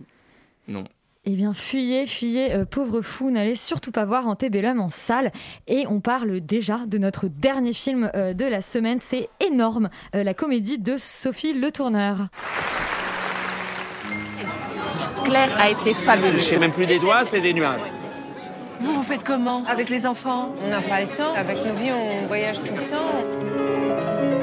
[0.68, 0.84] non.
[1.26, 5.32] Eh bien, fuyez, fuyez, euh, pauvre fou, n'allez surtout pas voir Antebellum en salle.
[5.66, 10.22] Et on parle déjà de notre dernier film euh, de la semaine, c'est énorme, euh,
[10.22, 12.28] la comédie de Sophie Le Tourneur.
[15.24, 16.42] Claire a été fabuleuse.
[16.42, 17.80] C'est même plus des doigts, c'est des nuages.
[18.84, 21.32] Vous, vous faites comment Avec les enfants On n'a pas le temps.
[21.34, 23.08] Avec nos vies, on voyage tout le temps.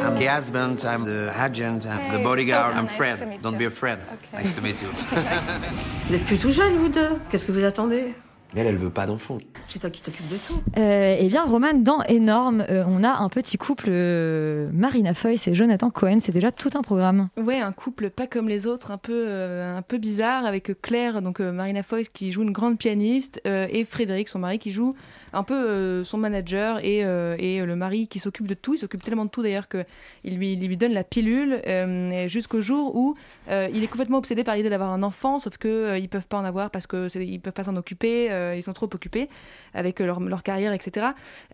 [0.04, 3.40] I'm the husband, I'm the agent, I'm the Hey, bodyguard, so I'm nice Fred.
[3.44, 4.00] Don't be afraid.
[4.34, 4.44] Okay.
[4.44, 4.88] Nice to meet you.
[6.08, 7.20] Vous n'êtes plus tout jeune, vous deux?
[7.30, 8.16] Qu'est-ce que vous attendez?
[8.54, 9.38] Mais elle, elle veut pas d'enfant.
[9.66, 10.62] C'est toi qui t'occupes de tout.
[10.78, 15.48] Euh, eh bien, Roman, dans Énorme, euh, on a un petit couple, euh, Marina Foïs
[15.48, 17.28] et Jonathan Cohen, c'est déjà tout un programme.
[17.38, 21.22] Ouais, un couple pas comme les autres, un peu, euh, un peu bizarre, avec Claire,
[21.22, 24.72] donc euh, Marina Foïs qui joue une grande pianiste, euh, et Frédéric, son mari, qui
[24.72, 24.96] joue
[25.34, 28.74] un peu euh, son manager, et, euh, et le mari qui s'occupe de tout.
[28.74, 32.62] Il s'occupe tellement de tout d'ailleurs qu'il lui, il lui donne la pilule euh, jusqu'au
[32.62, 33.16] jour où
[33.50, 36.28] euh, il est complètement obsédé par l'idée d'avoir un enfant, sauf que euh, ils peuvent
[36.28, 38.90] pas en avoir parce que c'est- ils peuvent pas s'en occuper, euh, ils sont trop
[38.94, 39.30] occupés
[39.74, 41.08] avec leur, carrière, etc.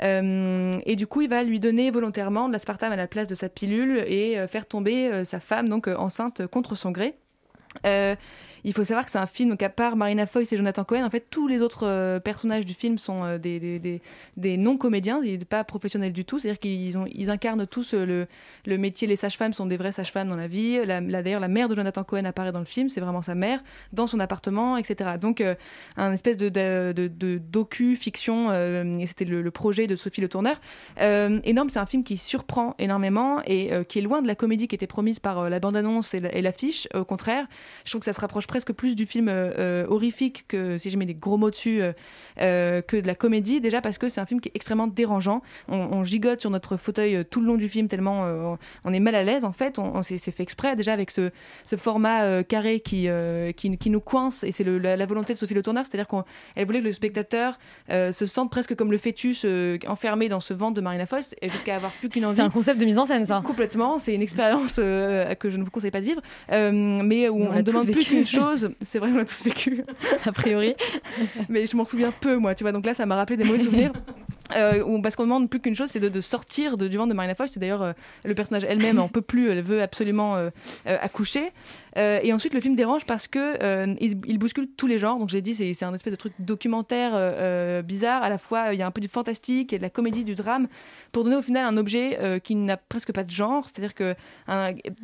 [0.03, 3.35] Euh, et du coup, il va lui donner volontairement de l'aspartame à la place de
[3.35, 7.15] sa pilule et euh, faire tomber euh, sa femme donc euh, enceinte contre son gré.
[7.85, 8.15] Euh,
[8.67, 11.05] il faut savoir que c'est un film, donc à part Marina Foïs et Jonathan Cohen,
[11.05, 14.01] en fait, tous les autres euh, personnages du film sont euh, des, des, des,
[14.35, 18.25] des non-comédiens, pas professionnels du tout, c'est-à-dire qu'ils incarnent tous euh,
[18.65, 20.79] le, métier, les sages-femmes sont des vraies sages-femmes dans la vie.
[20.85, 23.63] D'ailleurs, la mère de Jonathan Cohen apparaît dans le film, c'est vraiment sa mère,
[23.93, 25.11] dans son appartement, etc.
[25.21, 25.41] Donc,
[25.95, 28.51] un espèce de, de, docu-fiction,
[28.99, 30.59] et c'était le, projet de Sophie Le Tourneur.
[30.99, 34.75] Énorme, c'est un film qui surprend énormément et qui est loin de la comédie qui
[34.75, 36.89] était promise par la bande-annonce et l'affiche.
[36.93, 37.45] Au contraire,
[37.85, 40.89] je trouve que ça se rapproche presque plus du film euh, euh, horrifique que, si
[40.89, 41.79] je mets des gros mots dessus,
[42.41, 43.61] euh, que de la comédie.
[43.61, 45.41] Déjà parce que c'est un film qui est extrêmement dérangeant.
[45.67, 49.13] On, on gigote sur notre fauteuil tout le long du film tellement on- est mal
[49.15, 49.77] à l'aise en fait.
[49.77, 51.29] On, c'est fait exprès déjà avec ce,
[51.65, 53.07] ce format carré qui,
[53.55, 56.65] qui, qui nous coince et c'est la, la volonté de Sophie Le Tourneur, c'est-à-dire qu'elle
[56.65, 59.45] voulait que le spectateur se sente presque comme le fœtus
[59.87, 62.37] enfermé dans ce ventre de Marina Foïs et jusqu'à avoir plus qu'une envie.
[62.37, 63.41] C'est un concept de mise en scène, ça.
[63.45, 66.71] Complètement, c'est une expérience euh, que je ne vous conseille pas de vivre, euh,
[67.03, 68.36] mais où On on demande plus qu'une chose.
[68.81, 69.83] C'est vrai, on l'a tous vécu.
[70.25, 70.75] A priori.
[71.49, 72.71] mais je m'en souviens peu, moi, tu vois.
[72.71, 73.93] Donc là, ça m'a rappelé des mauvais souvenirs.
[74.55, 77.13] Euh, parce qu'on demande plus qu'une chose, c'est de, de sortir de, du ventre de
[77.13, 77.51] Marina Foïs.
[77.51, 77.91] C'est d'ailleurs euh,
[78.23, 80.49] le personnage elle-même en peut plus, elle veut absolument euh,
[80.85, 81.51] accoucher.
[81.97, 85.17] Euh, et ensuite, le film dérange parce que euh, il, bouscule tous les genres.
[85.17, 88.21] Donc j'ai dit, c'est un espèce de truc documentaire euh, bizarre.
[88.21, 89.89] À la fois, il y a un peu du fantastique, il y a de la
[89.89, 90.67] comédie, du drame,
[91.11, 93.67] pour donner au final un objet qui n'a presque pas de genre.
[93.67, 94.15] C'est-à-dire que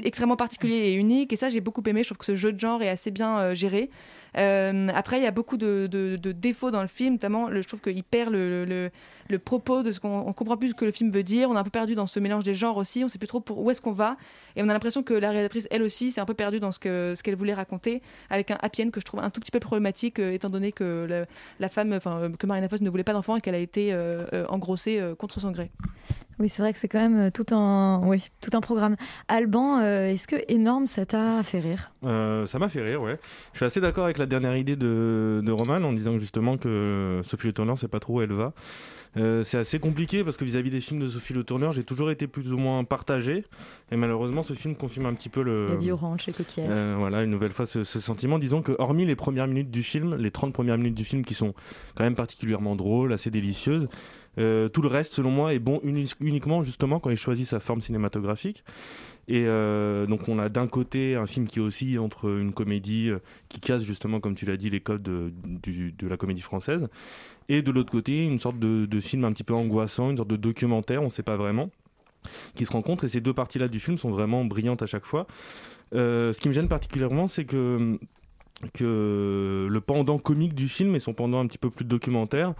[0.03, 1.33] extrêmement particulier et unique.
[1.33, 2.03] Et ça, j'ai beaucoup aimé.
[2.03, 3.89] Je trouve que ce jeu de genre est assez bien géré.
[4.35, 5.87] Après, il y a beaucoup de,
[6.17, 8.91] défauts dans le film, notamment, je trouve qu'il perd le,
[9.43, 11.49] propos de ce qu'on on comprend plus ce que le film veut dire.
[11.49, 13.03] On est un peu perdu dans ce mélange des genres aussi.
[13.03, 14.15] On sait plus trop où est-ce qu'on va.
[14.55, 16.79] Et on a l'impression que la réalisatrice, elle aussi, s'est un peu perdue dans ce
[16.83, 19.51] que ce qu'elle voulait raconter, avec un happy end que je trouve un tout petit
[19.51, 21.25] peu problématique, euh, étant donné que la,
[21.59, 23.93] la femme, enfin, euh, que Marina Foïs ne voulait pas d'enfant et qu'elle a été
[23.93, 25.71] euh, engrossée euh, contre son gré.
[26.39, 28.95] Oui, c'est vrai que c'est quand même tout un, oui, tout un programme.
[29.27, 31.91] Alban, euh, est-ce que énorme, ça t'a fait rire?
[32.03, 33.19] Euh, ça m'a fait rire, ouais.
[33.53, 37.21] Je suis assez d'accord avec la dernière idée de, de Roman en disant justement que
[37.23, 38.53] Sophie Le Tourneur, c'est pas trop où elle va.
[39.15, 42.09] Euh, c'est assez compliqué parce que vis-à-vis des films de Sophie Le Tourneur, j'ai toujours
[42.09, 43.43] été plus ou moins partagé.
[43.91, 45.69] Et malheureusement, ce film confirme un petit peu le.
[45.69, 46.71] La vie orange, les coquillettes.
[46.75, 48.39] Euh, voilà, une nouvelle fois ce, ce sentiment.
[48.39, 51.35] Disons que, hormis les premières minutes du film, les 30 premières minutes du film qui
[51.35, 51.53] sont
[51.95, 53.87] quand même particulièrement drôles, assez délicieuses,
[54.39, 57.59] euh, tout le reste, selon moi, est bon uni- uniquement justement quand il choisit sa
[57.59, 58.63] forme cinématographique.
[59.27, 63.19] Et euh, donc, on a d'un côté un film qui oscille entre une comédie euh,
[63.47, 65.31] qui casse justement, comme tu l'as dit, les codes de,
[66.07, 66.89] la comédie française,
[67.49, 70.35] et de l'autre côté, une sorte de, film un petit peu angoissant, une sorte de
[70.35, 71.69] documentaire, on ne sait pas vraiment
[72.55, 75.27] qui se rencontrent et ces deux parties-là du film sont vraiment brillantes à chaque fois.
[75.93, 77.99] Euh, ce qui me gêne particulièrement, c'est que,
[78.73, 82.53] que le pendant comique du film et son pendant un petit peu plus documentaire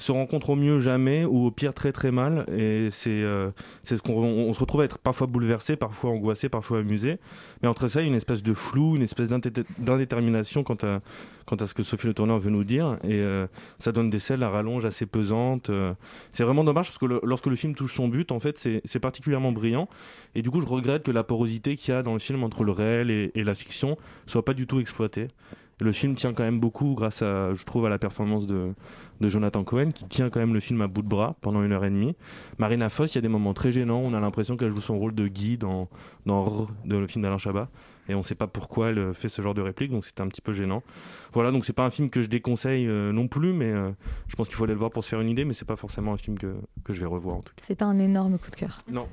[0.00, 3.50] se rencontrent au mieux jamais ou au pire très très mal et c'est euh,
[3.84, 7.18] c'est ce qu'on on, se retrouve à être parfois bouleversé, parfois angoissé, parfois amusé.
[7.62, 10.78] Mais entre ça, il y a une espèce de flou, une espèce d'indé- d'indétermination quant
[10.82, 11.00] à
[11.44, 13.46] quant à ce que Sophie Le Tourneur veut nous dire et euh,
[13.78, 15.68] ça donne des scènes à rallonge assez pesantes.
[15.68, 15.92] euh.
[16.32, 19.00] c'est vraiment dommage parce que lorsque le film touche son but, en fait, c'est c'est
[19.00, 19.88] particulièrement brillant
[20.34, 22.64] et du coup, je regrette que la porosité qu'il y a dans le film entre
[22.64, 25.28] le réel et, et la fiction soit pas du tout exploitée.
[25.80, 28.74] Le film tient quand même beaucoup grâce à, je trouve, à la performance de,
[29.20, 31.72] de Jonathan Cohen, qui tient quand même le film à bout de bras pendant une
[31.72, 32.16] heure et demie.
[32.58, 34.02] Marina Foss, il y a des moments très gênants.
[34.04, 35.88] On a l'impression qu'elle joue son rôle de Guy dans,
[36.26, 37.68] dans R, de le film d'Alain Chabat.
[38.08, 40.28] Et on ne sait pas pourquoi elle fait ce genre de réplique, donc c'était un
[40.28, 40.82] petit peu gênant.
[41.32, 43.92] Voilà, donc c'est pas un film que je déconseille euh, non plus, mais euh,
[44.26, 45.76] je pense qu'il faut aller le voir pour se faire une idée, mais c'est pas
[45.76, 47.62] forcément un film que, que je vais revoir en tout cas.
[47.64, 48.80] C'est pas un énorme coup de cœur.
[48.90, 49.06] Non.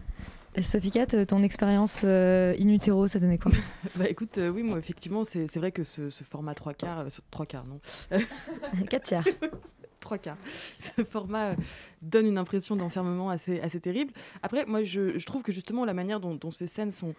[0.61, 3.51] Sophie Cat, ton expérience euh, in utero, ça donnait quoi?
[3.95, 6.99] Bah écoute, euh, oui, moi effectivement, c'est c'est vrai que ce, ce format trois quarts,
[6.99, 7.79] euh, ce- trois quarts, non
[8.89, 9.23] 4 tiers.
[9.99, 10.37] trois quarts.
[10.79, 11.55] Ce format euh,
[12.01, 14.13] donne une impression d'enfermement assez, assez terrible.
[14.41, 17.13] Après, moi, je, je trouve que justement, la manière dont, dont ces scènes sont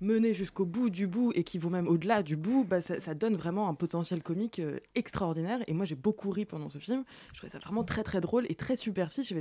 [0.00, 3.36] menées jusqu'au bout du bout et qui vont même au-delà du bout, bah, ça, donne
[3.36, 5.60] vraiment un potentiel comique euh, extraordinaire.
[5.66, 7.04] Et moi, j'ai beaucoup ri pendant ce film.
[7.32, 9.32] Je trouvais ça vraiment très, très drôle et très subversif.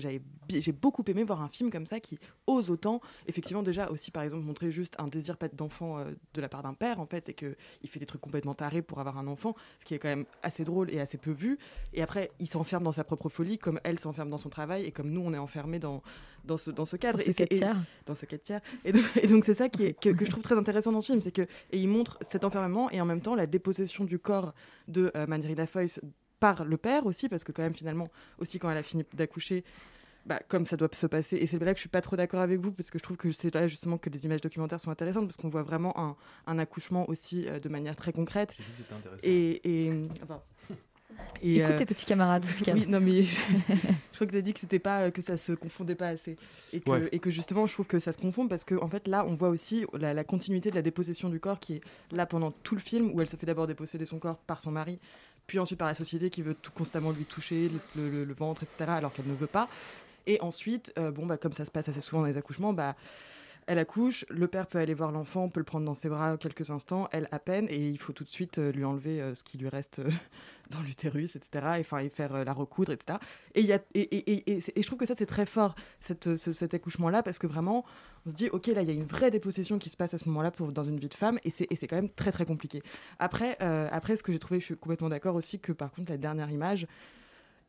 [0.50, 3.02] J'ai beaucoup aimé voir un film comme ça qui ose autant.
[3.28, 6.74] Effectivement, déjà aussi, par exemple, montrer juste un désir d'enfant euh, de la part d'un
[6.74, 7.56] père, en fait, et qu'il
[7.90, 10.64] fait des trucs complètement tarés pour avoir un enfant, ce qui est quand même assez
[10.64, 11.58] drôle et assez peu vu.
[11.94, 14.92] Et après, il s'enferme dans sa propre folie, comme elle s'enferme dans son travail, et
[14.92, 16.02] comme nous, on est enfermés dans,
[16.48, 17.18] dans, ce, dans ce cadre.
[17.20, 17.60] Dans ce Et et-
[18.06, 18.62] Dans ce quatre tiers.
[18.86, 21.02] Et donc, et donc c'est ça qui est, que, que je trouve très intéressant dans
[21.02, 24.04] ce film, c'est que et il montre cet enfermement et en même temps la dépossession
[24.06, 24.54] du corps
[24.88, 26.00] de euh, Marina Foïs
[26.40, 28.08] par le père aussi, parce que quand même finalement,
[28.40, 29.64] aussi quand elle a fini d'accoucher,
[30.28, 31.38] bah, comme ça doit se passer.
[31.38, 33.18] Et c'est là que je suis pas trop d'accord avec vous, parce que je trouve
[33.18, 36.16] que c'est là justement que les images documentaires sont intéressantes, parce qu'on voit vraiment un,
[36.46, 38.54] un accouchement aussi euh, de manière très concrète.
[38.58, 39.22] J'ai dit que c'était intéressant.
[39.24, 40.42] Et, et, enfin,
[41.42, 44.54] et, Écoute euh, tes petits camarades, oui, non mais je crois que tu as dit
[44.54, 46.36] que c'était pas que ça se confondait pas assez.
[46.74, 47.10] Et que, Ouais.
[47.12, 49.34] et que justement je trouve que ça se confond parce que en fait là on
[49.36, 52.76] voit aussi la, la continuité de la dépossession du corps qui est là pendant tout
[52.76, 55.00] le film où elle se fait d'abord déposséder son corps par son mari
[55.46, 58.64] puis ensuite par la société qui veut tout constamment lui toucher le, le- le ventre
[58.64, 59.70] etc alors qu'elle ne veut pas.
[60.26, 62.96] Et ensuite euh, bon bah comme ça se passe assez souvent dans les accouchements bah
[63.68, 66.70] elle accouche, le père peut aller voir l'enfant, peut le prendre dans ses bras quelques
[66.70, 69.44] instants, elle à peine, et il faut tout de suite euh, lui enlever euh, ce
[69.44, 70.10] qui lui reste euh,
[70.70, 71.50] dans l'utérus, etc.
[71.78, 73.20] Et, enfin, faire la recoudre, etc.
[73.56, 77.84] Et, et, je trouve que ça, c'est très fort, cet accouchement-là, parce que vraiment,
[78.26, 80.18] on se dit, OK, là, il y a une vraie dépossession qui se passe à
[80.18, 82.82] ce moment-là dans une vie de femme, et c'est quand même très, très compliqué.
[83.20, 86.18] Après, après, ce que j'ai trouvé, je suis complètement d'accord aussi que, par contre, la
[86.18, 86.88] dernière image,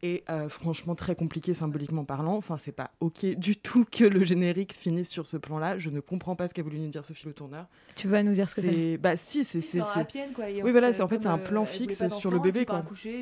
[0.02, 2.36] est euh, franchement très compliqué symboliquement parlant.
[2.36, 5.78] Enfin, c'est pas ok du tout que le générique finisse sur ce plan-là.
[5.78, 7.66] Je ne comprends pas ce qu'a voulu nous dire Sophie Le Tourneur.
[7.96, 9.78] Tu vas nous dire ce que c'est Bah si, c'est Si.
[9.78, 12.30] Et Oui fait, voilà, euh, c'est en fait c'est un euh, plan voulait fixe sur
[12.30, 12.64] le bébé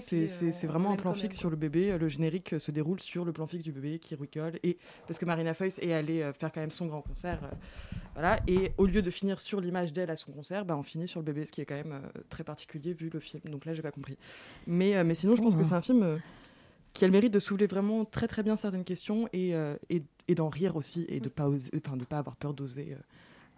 [0.00, 1.96] C'est euh, vraiment un plan fixe même, sur le bébé.
[1.98, 5.18] Le générique euh, se déroule sur le plan fixe du bébé qui rigole et parce
[5.18, 7.54] que Marina Foïs est allée euh, faire quand même son grand concert, euh,
[8.14, 8.40] voilà.
[8.46, 11.20] Et au lieu de finir sur l'image d'elle à son concert, bah on finit sur
[11.20, 13.42] le bébé, ce qui est quand même euh, très particulier vu le film.
[13.46, 14.16] Donc là j'ai pas compris.
[14.66, 15.58] Mais euh, mais sinon je pense Oh.
[15.58, 16.20] que c'est un film.
[16.96, 20.02] Qui a le mérite de soulever vraiment très très bien certaines questions et, euh, et,
[20.28, 23.02] et d'en rire aussi et de pas oser, enfin de pas avoir peur d'oser euh,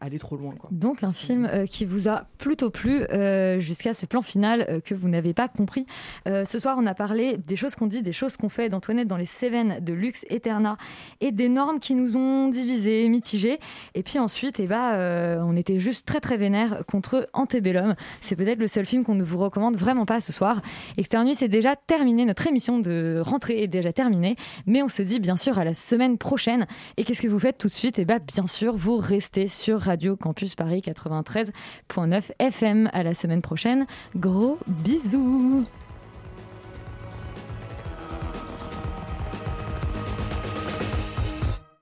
[0.00, 0.68] aller trop loin quoi.
[0.72, 4.80] Donc un film euh, qui vous a plutôt plu euh, jusqu'à ce plan final euh,
[4.80, 5.86] que vous n'avez pas compris.
[6.26, 9.16] Ce soir, on a parlé des choses qu'on dit, des choses qu'on fait d'Antoinette dans
[9.16, 10.76] les Cévennes de Lux Eterna
[11.20, 13.58] et des normes qui nous ont divisés, mitigés.
[13.94, 17.94] Et puis ensuite, eh euh, on était juste très très vénère contre Antebellum.
[18.20, 20.60] C'est peut-être le seul film qu'on ne vous recommande vraiment pas ce soir.
[20.96, 22.24] Externus, c'est déjà terminé.
[22.24, 24.36] Notre émission de rentrée est déjà terminée.
[24.66, 26.66] Mais on se dit bien sûr à la semaine prochaine.
[26.96, 27.98] Et qu'est-ce que vous faites tout de suite?
[27.98, 32.90] Eh ben, bien sûr, vous restez sur Radio Campus Paris 93.9 FM.
[32.92, 33.86] À la semaine prochaine.
[34.14, 35.64] Gros bisous